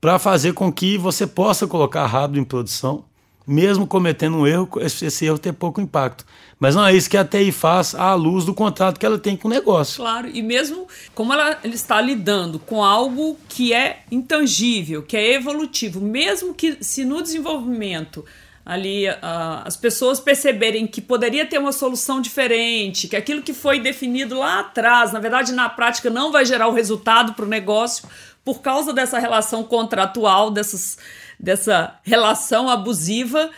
para 0.06 0.20
fazer 0.20 0.52
com 0.52 0.72
que 0.72 0.96
você 0.96 1.26
possa 1.26 1.66
colocar 1.66 2.06
rápido 2.06 2.38
em 2.38 2.44
produção 2.44 3.04
mesmo 3.44 3.88
cometendo 3.88 4.36
um 4.36 4.46
erro, 4.46 4.68
esse 4.80 5.24
erro 5.24 5.38
ter 5.38 5.52
pouco 5.52 5.80
impacto. 5.80 6.24
Mas 6.60 6.76
não 6.76 6.84
é 6.84 6.94
isso 6.94 7.10
que 7.10 7.16
a 7.16 7.24
TI 7.24 7.50
faz 7.50 7.92
à 7.92 8.14
luz 8.14 8.44
do 8.44 8.54
contrato 8.54 9.00
que 9.00 9.06
ela 9.06 9.18
tem 9.18 9.36
com 9.36 9.46
o 9.46 9.50
negócio. 9.50 9.96
Claro, 9.96 10.28
e 10.32 10.42
mesmo 10.42 10.86
como 11.12 11.32
ela, 11.32 11.58
ela 11.62 11.74
está 11.74 12.00
lidando 12.00 12.58
com 12.58 12.84
algo 12.84 13.36
que 13.48 13.72
é 13.72 14.04
intangível, 14.10 15.02
que 15.02 15.16
é 15.16 15.34
evolutivo, 15.34 16.00
mesmo 16.00 16.54
que 16.54 16.76
se 16.80 17.04
no 17.04 17.20
desenvolvimento 17.20 18.24
ali 18.64 19.08
uh, 19.08 19.62
as 19.64 19.76
pessoas 19.76 20.18
perceberem 20.18 20.88
que 20.88 21.00
poderia 21.00 21.46
ter 21.46 21.58
uma 21.58 21.70
solução 21.70 22.20
diferente, 22.20 23.06
que 23.06 23.14
aquilo 23.14 23.42
que 23.42 23.54
foi 23.54 23.78
definido 23.78 24.38
lá 24.38 24.58
atrás, 24.58 25.12
na 25.12 25.20
verdade, 25.20 25.52
na 25.52 25.68
prática, 25.68 26.10
não 26.10 26.32
vai 26.32 26.44
gerar 26.44 26.66
o 26.66 26.72
resultado 26.72 27.34
para 27.34 27.44
o 27.44 27.48
negócio 27.48 28.08
por 28.46 28.62
causa 28.62 28.92
dessa 28.92 29.18
relação 29.18 29.64
contratual, 29.64 30.52
dessas 30.52 30.96
dessa 31.38 31.98
relação 32.04 32.70
abusiva, 32.70 33.50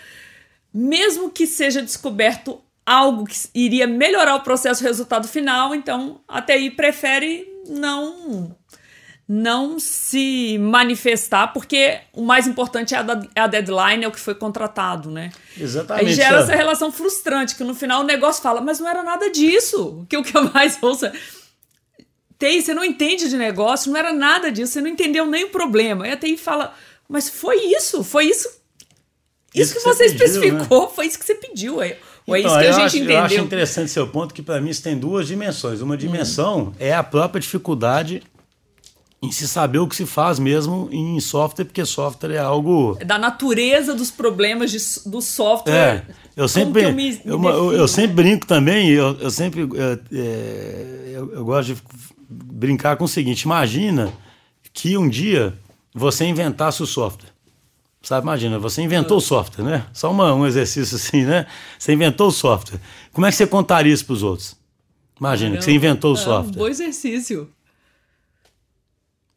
mesmo 0.73 1.31
que 1.31 1.47
seja 1.47 1.83
descoberto 1.83 2.59
algo 2.87 3.27
que 3.27 3.37
iria 3.55 3.87
melhorar 3.87 4.35
o 4.35 4.41
processo 4.41 4.83
resultado 4.83 5.29
final, 5.29 5.75
então 5.75 6.23
a 6.27 6.41
TI 6.41 6.71
prefere 6.71 7.47
não 7.69 8.57
não 9.31 9.79
se 9.79 10.57
manifestar, 10.59 11.49
porque 11.49 12.01
o 12.15 12.23
mais 12.23 12.47
importante 12.47 12.95
é 12.95 12.99
a, 12.99 13.05
é 13.35 13.41
a 13.43 13.47
deadline, 13.47 14.05
é 14.05 14.09
o 14.09 14.11
que 14.11 14.19
foi 14.19 14.35
contratado, 14.35 15.11
né? 15.11 15.31
Exatamente. 15.61 16.07
Aí 16.07 16.15
gera 16.15 16.39
essa 16.39 16.57
relação 16.57 16.91
frustrante, 16.91 17.55
que 17.55 17.63
no 17.63 17.75
final 17.75 18.01
o 18.01 18.05
negócio 18.05 18.43
fala, 18.43 18.63
mas 18.63 18.81
não 18.81 18.89
era 18.89 19.03
nada 19.03 19.31
disso. 19.31 20.07
Que 20.09 20.17
o 20.17 20.23
que 20.23 20.35
eu 20.35 20.51
mais 20.51 20.79
ouço 20.81 21.05
é, 21.05 21.13
TI, 22.39 22.63
você 22.63 22.73
não 22.73 22.85
entende 22.85 23.29
de 23.29 23.37
negócio, 23.37 23.91
não 23.91 23.99
era 23.99 24.13
nada 24.13 24.51
disso, 24.51 24.73
você 24.73 24.81
não 24.81 24.89
entendeu 24.89 25.27
nem 25.27 25.45
o 25.45 25.51
problema. 25.51 26.07
E 26.07 26.13
a 26.13 26.17
TI 26.17 26.37
fala, 26.37 26.73
mas 27.09 27.29
foi 27.29 27.57
isso, 27.57 28.05
foi 28.05 28.27
isso. 28.27 28.49
Isso, 29.55 29.63
isso 29.63 29.75
que, 29.75 29.81
que, 29.81 29.85
você, 29.85 30.05
pediu, 30.05 30.27
especificou, 30.27 30.83
né? 30.83 30.93
foi 30.95 31.07
isso 31.07 31.19
que 31.19 31.25
você 31.25 31.35
pediu. 31.35 31.83
É, 31.83 31.97
ou 32.27 32.37
é 32.37 32.41
então, 32.41 32.51
isso 32.51 32.61
que 32.61 32.67
a 32.67 32.73
gente 32.73 32.85
acho, 32.85 32.97
entendeu. 32.99 33.17
Eu 33.17 33.25
acho 33.25 33.41
interessante 33.41 33.91
seu 33.91 34.07
ponto, 34.07 34.35
que 34.35 34.43
para 34.43 34.61
mim 34.61 34.71
isso 34.71 34.83
tem 34.83 34.97
duas 34.97 35.27
dimensões. 35.27 35.81
Uma 35.81 35.97
dimensão 35.97 36.69
hum. 36.69 36.73
é 36.79 36.95
a 36.95 37.03
própria 37.03 37.41
dificuldade 37.41 38.23
em 39.21 39.33
se 39.33 39.49
saber 39.49 39.79
o 39.79 39.89
que 39.89 39.97
se 39.97 40.07
faz 40.07 40.39
mesmo 40.39 40.89
em 40.93 41.19
software, 41.19 41.65
porque 41.65 41.85
software 41.85 42.35
é 42.35 42.39
algo. 42.39 42.97
É 43.01 43.05
da 43.05 43.19
natureza 43.19 43.95
dos 43.95 44.11
problemas 44.11 44.71
de, 44.71 44.79
do 45.07 45.21
software. 45.21 46.05
É, 46.09 46.15
eu 46.37 46.47
sempre, 46.47 46.85
eu, 46.85 46.93
me, 46.93 47.13
me 47.13 47.21
eu, 47.25 47.43
eu, 47.43 47.73
eu, 47.73 47.89
sempre 47.89 48.13
brinco 48.13 48.47
também, 48.47 48.91
eu, 48.91 49.17
eu 49.19 49.31
sempre. 49.31 49.63
É, 49.63 49.99
é, 50.13 51.11
eu, 51.15 51.33
eu 51.33 51.45
gosto 51.45 51.75
de 51.75 51.83
brincar 52.59 52.97
com 52.97 53.05
o 53.05 53.09
seguinte: 53.09 53.43
imagina 53.43 54.13
que 54.73 54.97
um 54.97 55.09
dia 55.09 55.57
você 55.95 56.25
inventasse 56.25 56.83
o 56.83 56.87
software. 56.87 57.31
Sabe, 58.03 58.25
imagina, 58.25 58.59
você 58.59 58.81
inventou 58.81 59.19
o 59.19 59.21
software, 59.21 59.65
né? 59.65 59.87
Só 59.93 60.11
uma, 60.11 60.33
um 60.33 60.47
exercício 60.47 60.97
assim, 60.97 61.25
né? 61.25 61.47
Você 61.79 61.93
inventou 61.93 62.29
o 62.29 62.33
software. 62.33 62.81
Como 63.13 63.27
é 63.27 63.31
que 63.31 63.37
você 63.37 63.47
contaria 63.47 63.93
isso 63.93 64.07
para 64.07 64.13
os 64.13 64.23
outros? 64.23 64.57
Imagina, 65.19 65.57
que 65.57 65.65
você 65.65 65.73
inventou 65.73 66.13
o 66.13 66.15
é 66.15 66.21
software. 66.21 66.57
Um 66.57 66.65
bom 66.65 66.69
exercício. 66.69 67.51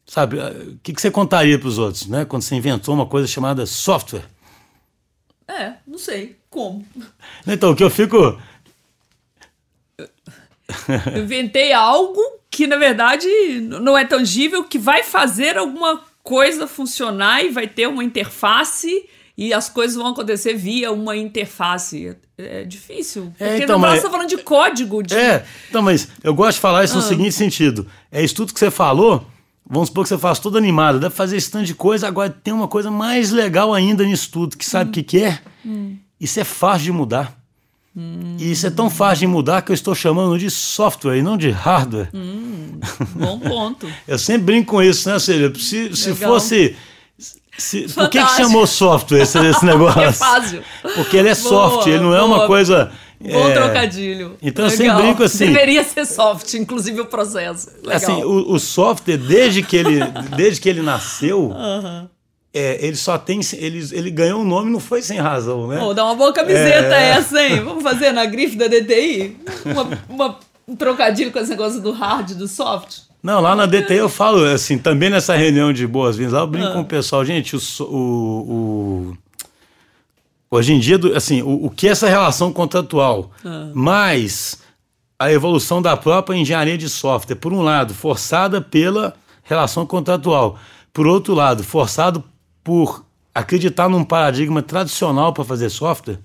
Sabe, 0.06 0.38
eh, 0.38 0.50
o 0.74 0.78
que, 0.82 0.92
que 0.92 1.00
você 1.00 1.10
contaria 1.10 1.58
para 1.58 1.68
os 1.68 1.78
outros, 1.78 2.06
né? 2.06 2.24
Quando 2.24 2.42
você 2.42 2.54
inventou 2.54 2.94
uma 2.94 3.06
coisa 3.06 3.26
chamada 3.26 3.66
software? 3.66 4.24
É, 5.48 5.74
não 5.86 5.98
sei. 5.98 6.36
Como? 6.48 6.86
Então, 7.46 7.72
o 7.72 7.76
que 7.76 7.82
eu 7.82 7.90
fico. 7.90 8.38
Eu 11.14 11.22
inventei 11.24 11.72
algo 11.72 12.20
que, 12.50 12.66
na 12.66 12.76
verdade, 12.76 13.26
não 13.60 13.96
é 13.96 14.04
tangível, 14.04 14.64
que 14.64 14.78
vai 14.78 15.02
fazer 15.02 15.56
alguma 15.56 16.00
coisa 16.22 16.66
funcionar 16.66 17.44
e 17.44 17.50
vai 17.50 17.66
ter 17.66 17.88
uma 17.88 18.04
interface 18.04 19.08
e 19.36 19.52
as 19.52 19.68
coisas 19.68 19.96
vão 19.96 20.08
acontecer 20.08 20.54
via 20.54 20.92
uma 20.92 21.16
interface. 21.16 22.16
É 22.36 22.64
difícil. 22.64 23.32
É, 23.38 23.48
porque 23.48 23.64
então, 23.64 23.78
não 23.78 23.94
está 23.94 24.10
falando 24.10 24.28
de 24.28 24.38
código. 24.38 25.02
De... 25.02 25.14
É, 25.14 25.44
então, 25.68 25.82
mas 25.82 26.08
eu 26.22 26.34
gosto 26.34 26.56
de 26.56 26.60
falar 26.60 26.84
isso 26.84 26.94
ah. 26.94 26.96
no 26.98 27.02
seguinte 27.02 27.32
sentido. 27.32 27.86
É 28.10 28.22
isso 28.22 28.34
tudo 28.34 28.52
que 28.52 28.60
você 28.60 28.70
falou, 28.70 29.26
vamos 29.68 29.88
supor 29.88 30.04
que 30.04 30.10
você 30.10 30.18
faz 30.18 30.38
tudo 30.38 30.58
animado, 30.58 31.00
deve 31.00 31.14
fazer 31.14 31.36
esse 31.36 31.50
tanto 31.50 31.64
de 31.64 31.74
coisa, 31.74 32.06
agora 32.06 32.30
tem 32.30 32.52
uma 32.52 32.68
coisa 32.68 32.90
mais 32.90 33.30
legal 33.30 33.72
ainda 33.72 34.04
nisso 34.04 34.30
tudo, 34.30 34.56
que 34.56 34.66
sabe 34.66 34.86
o 34.86 34.88
hum. 34.90 34.92
que, 34.92 35.02
que 35.02 35.22
é? 35.24 35.40
Hum. 35.64 35.96
Isso 36.20 36.38
é 36.38 36.44
fácil 36.44 36.84
de 36.84 36.92
mudar. 36.92 37.41
Hum. 37.94 38.36
E 38.38 38.50
isso 38.50 38.66
é 38.66 38.70
tão 38.70 38.88
fácil 38.88 39.20
de 39.20 39.26
mudar 39.26 39.62
que 39.62 39.70
eu 39.70 39.74
estou 39.74 39.94
chamando 39.94 40.38
de 40.38 40.50
software 40.50 41.18
e 41.18 41.22
não 41.22 41.36
de 41.36 41.50
hardware. 41.50 42.08
Hum, 42.14 42.80
bom 43.14 43.38
ponto. 43.38 43.86
eu 44.08 44.18
sempre 44.18 44.44
brinco 44.44 44.72
com 44.72 44.82
isso, 44.82 45.08
né? 45.08 45.18
Seja, 45.18 45.52
se, 45.54 45.94
se 45.94 46.14
fosse. 46.14 46.74
Se, 47.58 47.82
por 47.92 48.08
que, 48.08 48.22
que 48.22 48.36
chamou 48.36 48.66
software 48.66 49.20
esse, 49.20 49.38
esse 49.38 49.64
negócio? 49.66 50.00
é 50.00 50.10
fácil. 50.10 50.62
Porque 50.94 51.18
ele 51.18 51.28
é 51.28 51.34
boa, 51.34 51.48
soft, 51.48 51.86
ele 51.86 52.00
não 52.00 52.14
é 52.14 52.20
boa. 52.20 52.38
uma 52.38 52.46
coisa. 52.46 52.90
Bom 53.20 53.48
é, 53.48 53.54
trocadilho. 53.54 54.36
Então 54.42 54.64
Legal. 54.64 54.64
eu 54.64 54.70
sempre 54.70 55.02
brinco 55.02 55.22
assim. 55.22 55.46
Deveria 55.46 55.84
ser 55.84 56.06
soft, 56.06 56.54
inclusive 56.54 57.02
o 57.02 57.06
processo. 57.06 57.70
Legal. 57.82 57.96
Assim, 57.96 58.24
o, 58.24 58.52
o 58.52 58.58
software, 58.58 59.18
desde 59.18 59.62
que 59.62 59.76
ele, 59.76 60.00
desde 60.34 60.60
que 60.60 60.68
ele 60.68 60.82
nasceu, 60.82 61.50
uhum. 61.50 62.08
É, 62.54 62.84
ele 62.84 62.96
só 62.96 63.16
tem. 63.16 63.40
Ele, 63.54 63.82
ele 63.92 64.10
ganhou 64.10 64.42
um 64.42 64.44
nome, 64.44 64.70
não 64.70 64.80
foi 64.80 65.00
sem 65.00 65.18
razão, 65.18 65.66
né? 65.68 65.80
Oh, 65.82 65.94
dá 65.94 66.04
uma 66.04 66.14
boa 66.14 66.32
camiseta 66.32 66.94
é... 66.94 67.10
essa, 67.10 67.42
hein? 67.42 67.60
Vamos 67.60 67.82
fazer 67.82 68.12
na 68.12 68.26
grife 68.26 68.56
da 68.56 68.66
DTI? 68.66 69.38
Uma, 69.64 69.98
uma, 70.08 70.38
um 70.68 70.76
trocadilho 70.76 71.32
com 71.32 71.38
esse 71.38 71.50
negócio 71.50 71.80
do 71.80 71.92
hard 71.92 72.32
do 72.34 72.46
soft? 72.46 73.00
Não, 73.22 73.40
lá 73.40 73.54
na 73.54 73.66
DTI 73.66 73.98
eu 73.98 74.08
falo 74.08 74.44
assim, 74.44 74.76
também 74.76 75.08
nessa 75.08 75.34
reunião 75.34 75.72
de 75.72 75.86
boas-vindas, 75.86 76.32
lá 76.32 76.40
eu 76.40 76.46
brinco 76.46 76.66
ah. 76.66 76.72
com 76.72 76.80
o 76.80 76.84
pessoal, 76.84 77.24
gente, 77.24 77.54
o, 77.54 77.60
o, 77.80 78.50
o 78.50 79.18
hoje 80.50 80.72
em 80.72 80.80
dia, 80.80 80.98
assim, 81.14 81.40
o, 81.40 81.66
o 81.66 81.70
que 81.70 81.86
é 81.86 81.92
essa 81.92 82.08
relação 82.08 82.52
contratual, 82.52 83.30
ah. 83.44 83.70
mais 83.72 84.58
a 85.18 85.32
evolução 85.32 85.80
da 85.80 85.96
própria 85.96 86.36
engenharia 86.36 86.76
de 86.76 86.88
software, 86.88 87.36
por 87.36 87.52
um 87.52 87.62
lado, 87.62 87.94
forçada 87.94 88.60
pela 88.60 89.14
relação 89.44 89.86
contratual, 89.86 90.58
por 90.92 91.06
outro 91.06 91.32
lado, 91.32 91.62
forçado 91.62 92.24
por 92.62 93.04
acreditar 93.34 93.88
num 93.88 94.04
paradigma 94.04 94.62
tradicional 94.62 95.32
para 95.32 95.44
fazer 95.44 95.70
software, 95.70 96.18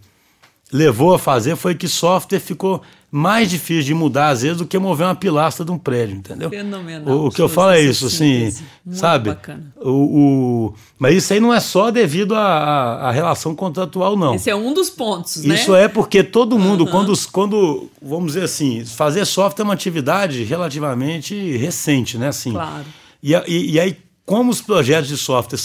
levou 0.71 1.13
a 1.13 1.19
fazer 1.19 1.55
foi 1.55 1.75
que 1.75 1.87
software 1.87 2.39
ficou 2.39 2.81
mais 3.09 3.49
difícil 3.49 3.83
de 3.83 3.93
mudar 3.93 4.29
às 4.29 4.41
vezes 4.41 4.57
do 4.57 4.65
que 4.65 4.77
mover 4.77 5.07
uma 5.07 5.15
pilastra 5.15 5.63
de 5.63 5.71
um 5.71 5.77
prédio, 5.77 6.17
entendeu? 6.17 6.49
Fenomenal. 6.49 7.07
O, 7.07 7.27
o 7.27 7.31
que 7.31 7.41
eu 7.41 7.47
falo 7.47 7.71
é 7.71 7.79
isso, 7.79 8.07
assim, 8.07 8.53
sabe? 8.91 9.29
Bacana. 9.29 9.73
O, 9.77 9.91
o, 9.91 10.73
mas 10.99 11.15
isso 11.15 11.31
aí 11.31 11.39
não 11.39 11.53
é 11.53 11.59
só 11.61 11.89
devido 11.89 12.35
à, 12.35 13.07
à, 13.07 13.11
relação 13.11 13.55
contratual, 13.55 14.17
não. 14.17 14.35
Esse 14.35 14.49
é 14.49 14.55
um 14.55 14.73
dos 14.73 14.89
pontos, 14.89 15.41
né? 15.45 15.55
Isso 15.55 15.73
é 15.73 15.87
porque 15.87 16.21
todo 16.21 16.59
mundo, 16.59 16.83
uhum. 16.83 16.91
quando, 16.91 17.13
quando, 17.31 17.89
vamos 18.01 18.33
dizer 18.33 18.43
assim, 18.43 18.83
fazer 18.83 19.23
software 19.23 19.63
é 19.63 19.67
uma 19.67 19.73
atividade 19.73 20.43
relativamente 20.43 21.55
recente, 21.55 22.17
né? 22.17 22.27
Assim, 22.27 22.51
claro. 22.51 22.85
E, 23.23 23.33
e, 23.47 23.71
e 23.71 23.79
aí, 23.79 23.97
como 24.25 24.51
os 24.51 24.61
projetos 24.61 25.07
de 25.07 25.15
software 25.15 25.59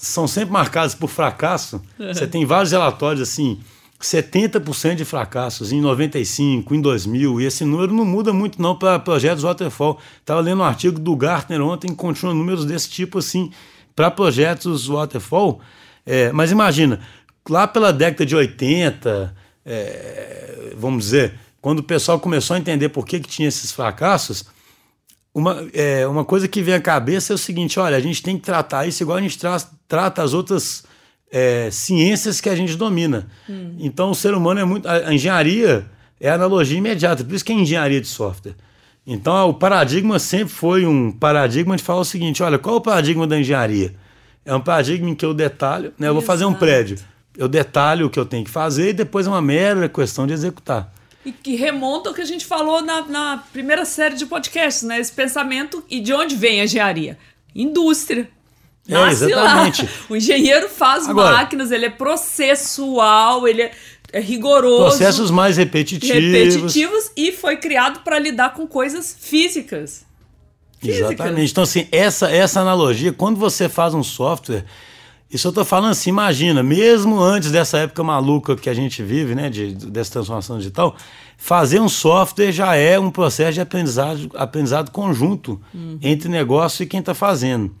são 0.00 0.26
sempre 0.26 0.50
marcados 0.50 0.94
por 0.94 1.10
fracasso. 1.10 1.82
Uhum. 1.98 2.14
Você 2.14 2.26
tem 2.26 2.46
vários 2.46 2.72
relatórios 2.72 3.28
assim, 3.28 3.60
70% 4.00 4.94
de 4.94 5.04
fracassos 5.04 5.72
em 5.72 5.80
95, 5.80 6.74
em 6.74 6.80
2000, 6.80 7.38
e 7.38 7.44
esse 7.44 7.66
número 7.66 7.92
não 7.92 8.06
muda 8.06 8.32
muito 8.32 8.60
não 8.62 8.74
para 8.74 8.98
projetos 8.98 9.42
waterfall. 9.42 9.98
Estava 10.18 10.40
lendo 10.40 10.60
um 10.60 10.64
artigo 10.64 10.98
do 10.98 11.14
Gartner 11.14 11.60
ontem 11.60 11.88
que 11.88 11.96
continua 11.96 12.32
números 12.32 12.64
desse 12.64 12.88
tipo 12.88 13.18
assim 13.18 13.52
para 13.94 14.10
projetos 14.10 14.86
waterfall. 14.86 15.60
É, 16.06 16.32
mas 16.32 16.50
imagina, 16.50 17.00
lá 17.46 17.68
pela 17.68 17.92
década 17.92 18.24
de 18.24 18.34
80, 18.34 19.36
é, 19.66 20.72
vamos 20.78 21.04
dizer, 21.04 21.34
quando 21.60 21.80
o 21.80 21.84
pessoal 21.84 22.18
começou 22.18 22.56
a 22.56 22.58
entender 22.58 22.88
por 22.88 23.04
que, 23.04 23.20
que 23.20 23.28
tinha 23.28 23.48
esses 23.48 23.70
fracassos, 23.70 24.46
uma, 25.34 25.68
é, 25.72 26.06
uma 26.06 26.24
coisa 26.24 26.48
que 26.48 26.60
vem 26.60 26.74
à 26.74 26.80
cabeça 26.80 27.32
é 27.32 27.34
o 27.34 27.38
seguinte: 27.38 27.78
olha, 27.78 27.96
a 27.96 28.00
gente 28.00 28.22
tem 28.22 28.36
que 28.36 28.42
tratar 28.42 28.86
isso 28.86 29.02
igual 29.02 29.18
a 29.18 29.22
gente 29.22 29.38
tra 29.38 29.56
trata 29.86 30.22
as 30.22 30.34
outras 30.34 30.84
é, 31.30 31.70
ciências 31.70 32.40
que 32.40 32.48
a 32.48 32.56
gente 32.56 32.76
domina. 32.76 33.28
Hum. 33.48 33.76
Então, 33.78 34.10
o 34.10 34.14
ser 34.14 34.34
humano 34.34 34.60
é 34.60 34.64
muito. 34.64 34.86
A, 34.86 35.08
a, 35.08 35.14
engenharia 35.14 35.86
é 36.20 36.30
a 36.30 36.34
analogia 36.34 36.78
imediata, 36.78 37.24
por 37.24 37.34
isso 37.34 37.44
que 37.44 37.52
é 37.52 37.54
engenharia 37.54 38.00
de 38.00 38.08
software. 38.08 38.54
Então, 39.06 39.48
o 39.48 39.54
paradigma 39.54 40.18
sempre 40.18 40.52
foi 40.52 40.84
um 40.84 41.10
paradigma 41.12 41.76
de 41.76 41.82
falar 41.82 42.00
o 42.00 42.04
seguinte: 42.04 42.42
olha, 42.42 42.58
qual 42.58 42.76
é 42.76 42.78
o 42.78 42.82
paradigma 42.82 43.26
da 43.26 43.38
engenharia? 43.38 43.94
É 44.44 44.54
um 44.54 44.60
paradigma 44.60 45.08
em 45.08 45.14
que 45.14 45.24
eu 45.24 45.32
detalho, 45.32 45.92
né? 45.98 46.08
Eu 46.08 46.14
vou 46.14 46.22
fazer 46.22 46.44
um 46.44 46.54
prédio, 46.54 46.98
eu 47.36 47.46
detalho 47.46 48.06
o 48.06 48.10
que 48.10 48.18
eu 48.18 48.26
tenho 48.26 48.44
que 48.44 48.50
fazer 48.50 48.90
e 48.90 48.92
depois 48.92 49.26
é 49.26 49.30
uma 49.30 49.42
mera 49.42 49.88
questão 49.88 50.26
de 50.26 50.32
executar. 50.32 50.92
E 51.24 51.32
que 51.32 51.54
remonta 51.54 52.08
ao 52.08 52.14
que 52.14 52.22
a 52.22 52.26
gente 52.26 52.46
falou 52.46 52.82
na, 52.82 53.02
na 53.02 53.44
primeira 53.52 53.84
série 53.84 54.14
de 54.14 54.24
podcasts, 54.24 54.82
né? 54.82 54.98
Esse 54.98 55.12
pensamento 55.12 55.84
e 55.88 56.00
de 56.00 56.12
onde 56.14 56.34
vem 56.34 56.60
a 56.60 56.64
engenharia? 56.64 57.18
Indústria. 57.54 58.28
É, 58.88 59.08
exatamente. 59.08 59.82
Lá. 59.82 59.88
O 60.08 60.16
engenheiro 60.16 60.68
faz 60.68 61.08
Agora, 61.08 61.36
máquinas, 61.36 61.70
ele 61.70 61.86
é 61.86 61.90
processual, 61.90 63.46
ele 63.46 63.62
é, 63.62 63.72
é 64.12 64.20
rigoroso. 64.20 64.96
Processos 64.96 65.30
mais 65.30 65.56
repetitivos. 65.56 66.14
Repetitivos 66.14 67.10
e 67.16 67.32
foi 67.32 67.56
criado 67.56 68.00
para 68.00 68.18
lidar 68.18 68.54
com 68.54 68.66
coisas 68.66 69.16
físicas. 69.18 70.04
físicas. 70.80 71.10
Exatamente. 71.10 71.50
Então, 71.52 71.64
assim, 71.64 71.86
essa, 71.92 72.30
essa 72.30 72.60
analogia, 72.60 73.12
quando 73.12 73.38
você 73.38 73.68
faz 73.68 73.94
um 73.94 74.02
software, 74.02 74.64
isso 75.32 75.46
eu 75.46 75.52
tô 75.52 75.64
falando 75.64 75.92
assim, 75.92 76.10
imagina, 76.10 76.60
mesmo 76.60 77.20
antes 77.20 77.52
dessa 77.52 77.78
época 77.78 78.02
maluca 78.02 78.56
que 78.56 78.68
a 78.68 78.74
gente 78.74 79.00
vive, 79.02 79.34
né, 79.34 79.48
de, 79.48 79.74
dessa 79.74 80.12
transformação 80.12 80.58
digital, 80.58 80.96
fazer 81.36 81.80
um 81.80 81.88
software 81.88 82.50
já 82.50 82.74
é 82.74 82.98
um 82.98 83.10
processo 83.10 83.52
de 83.52 83.60
aprendizado, 83.60 84.28
aprendizado 84.34 84.90
conjunto 84.90 85.60
uhum. 85.72 85.98
entre 86.02 86.28
negócio 86.28 86.82
e 86.82 86.86
quem 86.86 86.98
está 86.98 87.14
fazendo. 87.14 87.72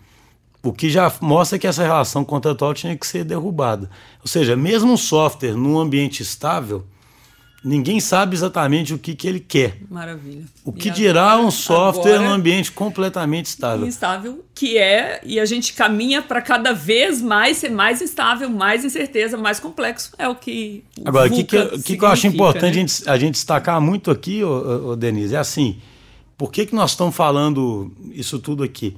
O 0.62 0.72
que 0.72 0.88
já 0.90 1.12
mostra 1.20 1.58
que 1.58 1.66
essa 1.66 1.82
relação 1.82 2.24
contratual 2.24 2.72
tinha 2.72 2.96
que 2.96 3.06
ser 3.06 3.24
derrubada. 3.24 3.90
Ou 4.20 4.28
seja, 4.28 4.54
mesmo 4.54 4.92
um 4.92 4.96
software 4.96 5.54
num 5.54 5.78
ambiente 5.78 6.22
estável, 6.22 6.84
Ninguém 7.62 8.00
sabe 8.00 8.34
exatamente 8.34 8.94
o 8.94 8.98
que, 8.98 9.14
que 9.14 9.28
ele 9.28 9.38
quer. 9.38 9.76
Maravilha. 9.90 10.44
O 10.64 10.72
que 10.72 10.88
dirá 10.88 11.38
um 11.38 11.50
software 11.50 12.18
num 12.18 12.30
ambiente 12.30 12.72
completamente 12.72 13.46
estável. 13.46 13.86
Instável, 13.86 14.42
que 14.54 14.78
é, 14.78 15.20
e 15.22 15.38
a 15.38 15.44
gente 15.44 15.74
caminha 15.74 16.22
para 16.22 16.40
cada 16.40 16.72
vez 16.72 17.20
mais 17.20 17.58
ser 17.58 17.70
mais 17.70 18.00
instável, 18.00 18.48
mais 18.48 18.82
incerteza, 18.82 19.36
mais 19.36 19.60
complexo. 19.60 20.12
É 20.16 20.26
o 20.26 20.34
que. 20.34 20.82
O 20.98 21.08
Agora, 21.08 21.28
o 21.28 21.30
que, 21.30 21.44
que, 21.44 21.78
que, 21.82 21.96
que 21.98 22.04
eu 22.04 22.08
acho 22.08 22.26
importante 22.26 22.62
né? 22.62 22.68
a, 22.70 22.72
gente, 22.72 23.08
a 23.10 23.18
gente 23.18 23.34
destacar 23.34 23.78
muito 23.78 24.10
aqui, 24.10 24.42
ô, 24.42 24.90
ô, 24.90 24.96
Denise, 24.96 25.34
é 25.34 25.38
assim: 25.38 25.78
por 26.38 26.50
que, 26.50 26.64
que 26.64 26.74
nós 26.74 26.92
estamos 26.92 27.14
falando 27.14 27.92
isso 28.14 28.38
tudo 28.38 28.62
aqui? 28.62 28.96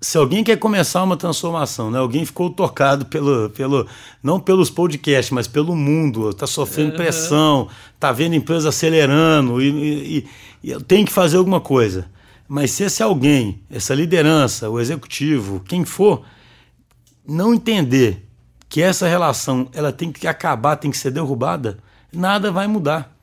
Se 0.00 0.18
alguém 0.18 0.44
quer 0.44 0.56
começar 0.58 1.02
uma 1.02 1.16
transformação, 1.16 1.90
né? 1.90 1.98
Alguém 1.98 2.24
ficou 2.24 2.50
tocado 2.50 3.06
pelo, 3.06 3.48
pelo 3.50 3.86
não 4.22 4.38
pelos 4.38 4.68
podcasts, 4.70 5.30
mas 5.30 5.48
pelo 5.48 5.74
mundo, 5.74 6.30
está 6.30 6.46
sofrendo 6.46 6.90
uhum. 6.90 6.96
pressão, 6.96 7.68
está 7.94 8.12
vendo 8.12 8.34
empresa 8.34 8.68
acelerando 8.68 9.60
e, 9.60 10.26
e, 10.62 10.70
e 10.70 10.82
tem 10.84 11.04
que 11.04 11.12
fazer 11.12 11.38
alguma 11.38 11.60
coisa. 11.60 12.06
Mas 12.46 12.70
se 12.72 12.84
esse 12.84 13.02
alguém, 13.02 13.60
essa 13.70 13.94
liderança, 13.94 14.68
o 14.70 14.78
executivo, 14.78 15.60
quem 15.60 15.84
for, 15.84 16.22
não 17.26 17.54
entender 17.54 18.28
que 18.68 18.82
essa 18.82 19.08
relação 19.08 19.68
ela 19.72 19.92
tem 19.92 20.12
que 20.12 20.26
acabar, 20.28 20.76
tem 20.76 20.90
que 20.90 20.98
ser 20.98 21.10
derrubada, 21.10 21.78
nada 22.12 22.52
vai 22.52 22.66
mudar. 22.66 23.15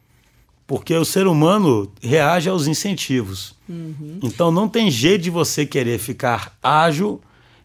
Porque 0.73 0.95
o 0.95 1.05
ser 1.05 1.27
humano 1.27 1.87
reage 2.01 2.49
aos 2.49 2.65
incentivos. 2.65 3.53
Uhum. 3.69 4.17
Então 4.23 4.51
não 4.51 4.67
tem 4.67 4.89
jeito 4.89 5.21
de 5.21 5.29
você 5.29 5.67
querer 5.67 5.99
ficar 5.99 6.57
ágil, 6.63 7.21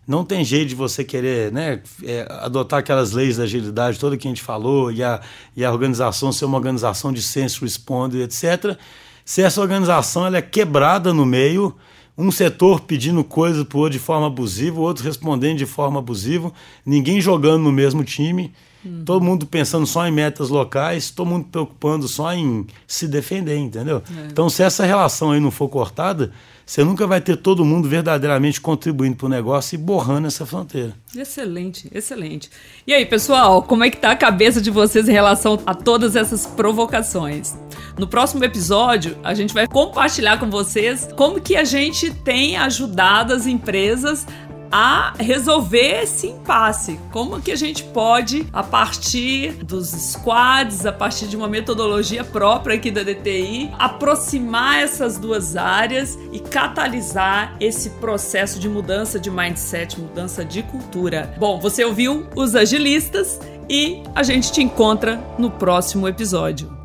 não 0.07 0.27
tem 0.27 0.45
jeito 0.45 0.69
de 0.69 0.75
você 0.75 1.03
querer 1.03 1.51
né, 1.51 1.81
é, 2.05 2.27
adotar 2.29 2.81
aquelas 2.81 3.13
leis 3.13 3.39
da 3.39 3.45
agilidade 3.45 3.99
toda 3.99 4.15
que 4.15 4.29
a 4.29 4.31
gente 4.31 4.43
falou, 4.43 4.93
e 4.93 5.03
a, 5.03 5.23
e 5.57 5.65
a 5.65 5.73
organização 5.73 6.31
ser 6.31 6.45
uma 6.45 6.59
organização 6.59 7.11
de 7.11 7.23
sense 7.23 7.59
responder, 7.63 8.25
etc. 8.25 8.77
Se 9.25 9.41
essa 9.41 9.63
organização 9.63 10.27
ela 10.27 10.37
é 10.37 10.43
quebrada 10.43 11.11
no 11.15 11.25
meio, 11.25 11.75
um 12.17 12.31
setor 12.31 12.83
pedindo 12.83 13.25
coisas 13.25 13.65
para 13.65 13.79
o 13.79 13.81
outro 13.81 13.99
de 13.99 14.05
forma 14.05 14.27
abusiva, 14.27 14.79
o 14.79 14.83
outro 14.83 15.03
respondendo 15.03 15.57
de 15.57 15.65
forma 15.65 15.99
abusiva, 15.99 16.53
ninguém 16.85 17.23
jogando 17.23 17.63
no 17.63 17.73
mesmo 17.73 18.05
time. 18.05 18.53
Uhum. 18.85 19.03
Todo 19.05 19.25
mundo 19.25 19.47
pensando 19.47 19.87
só 19.87 20.07
em 20.07 20.13
metas 20.13 20.49
locais, 20.49 21.11
todo 21.11 21.27
mundo 21.27 21.47
preocupando 21.51 22.07
só 22.07 22.33
em 22.33 22.67
se 22.87 23.09
defender, 23.09 23.57
entendeu? 23.57 24.03
É. 24.17 24.29
Então, 24.31 24.49
se 24.49 24.63
essa 24.63 24.85
relação 24.85 25.33
aí 25.33 25.41
não 25.41 25.51
for 25.51 25.69
cortada, 25.69 26.31
você 26.69 26.85
nunca 26.85 27.07
vai 27.07 27.19
ter 27.19 27.39
todo 27.39 27.65
mundo 27.65 27.89
verdadeiramente 27.89 28.61
contribuindo 28.61 29.17
para 29.17 29.25
o 29.25 29.29
negócio 29.31 29.75
e 29.75 29.79
borrando 29.79 30.27
essa 30.27 30.45
fronteira. 30.45 30.95
Excelente, 31.17 31.89
excelente. 31.91 32.51
E 32.87 32.93
aí, 32.93 33.07
pessoal, 33.07 33.63
como 33.63 33.85
é 33.85 33.91
que 33.91 33.97
tá 33.97 34.11
a 34.11 34.17
cabeça 34.17 34.61
de 34.61 34.71
vocês 34.71 35.09
em 35.09 35.13
relação 35.13 35.59
a 35.65 35.75
todas 35.75 36.15
essas 36.15 36.47
provocações? 36.47 37.57
No 37.99 38.07
próximo 38.07 38.45
episódio, 38.45 39.17
a 39.25 39.33
gente 39.33 39.55
vai 39.55 39.67
compartilhar 39.67 40.39
com 40.39 40.51
vocês 40.51 41.09
como 41.17 41.41
que 41.41 41.57
a 41.57 41.65
gente 41.65 42.13
tem 42.13 42.59
ajudado 42.59 43.33
as 43.33 43.47
empresas 43.47 44.27
a 44.71 45.13
resolver 45.19 46.03
esse 46.03 46.29
impasse. 46.29 46.99
Como 47.11 47.41
que 47.41 47.51
a 47.51 47.57
gente 47.57 47.85
pode, 47.85 48.47
a 48.53 48.63
partir 48.63 49.53
dos 49.65 49.89
squads, 49.89 50.87
a 50.87 50.93
partir 50.93 51.27
de 51.27 51.37
uma 51.37 51.49
metodologia 51.49 52.25
própria 52.25 52.77
aqui 52.77 52.91
da 52.91 53.03
DTI, 53.03 53.71
aproximar 53.79 54.81
essas 54.81 55.19
duas 55.19 55.57
áreas 55.57 56.19
e 56.33 56.39
catalisar 56.39 57.57
esse 57.61 57.91
processo 57.91 58.59
de 58.59 58.69
mudança 58.69 59.19
de 59.19 59.31
mindset, 59.31 59.99
mudança 59.99 60.45
de 60.45 60.63
cultura. 60.63 61.35
Bom, 61.39 61.59
você 61.59 61.85
ouviu 61.85 62.27
os 62.35 62.55
agilistas 62.55 63.41
e 63.69 64.03
a 64.15 64.23
gente 64.23 64.51
te 64.51 64.63
encontra 64.63 65.23
no 65.39 65.51
próximo 65.51 66.09
episódio. 66.09 66.78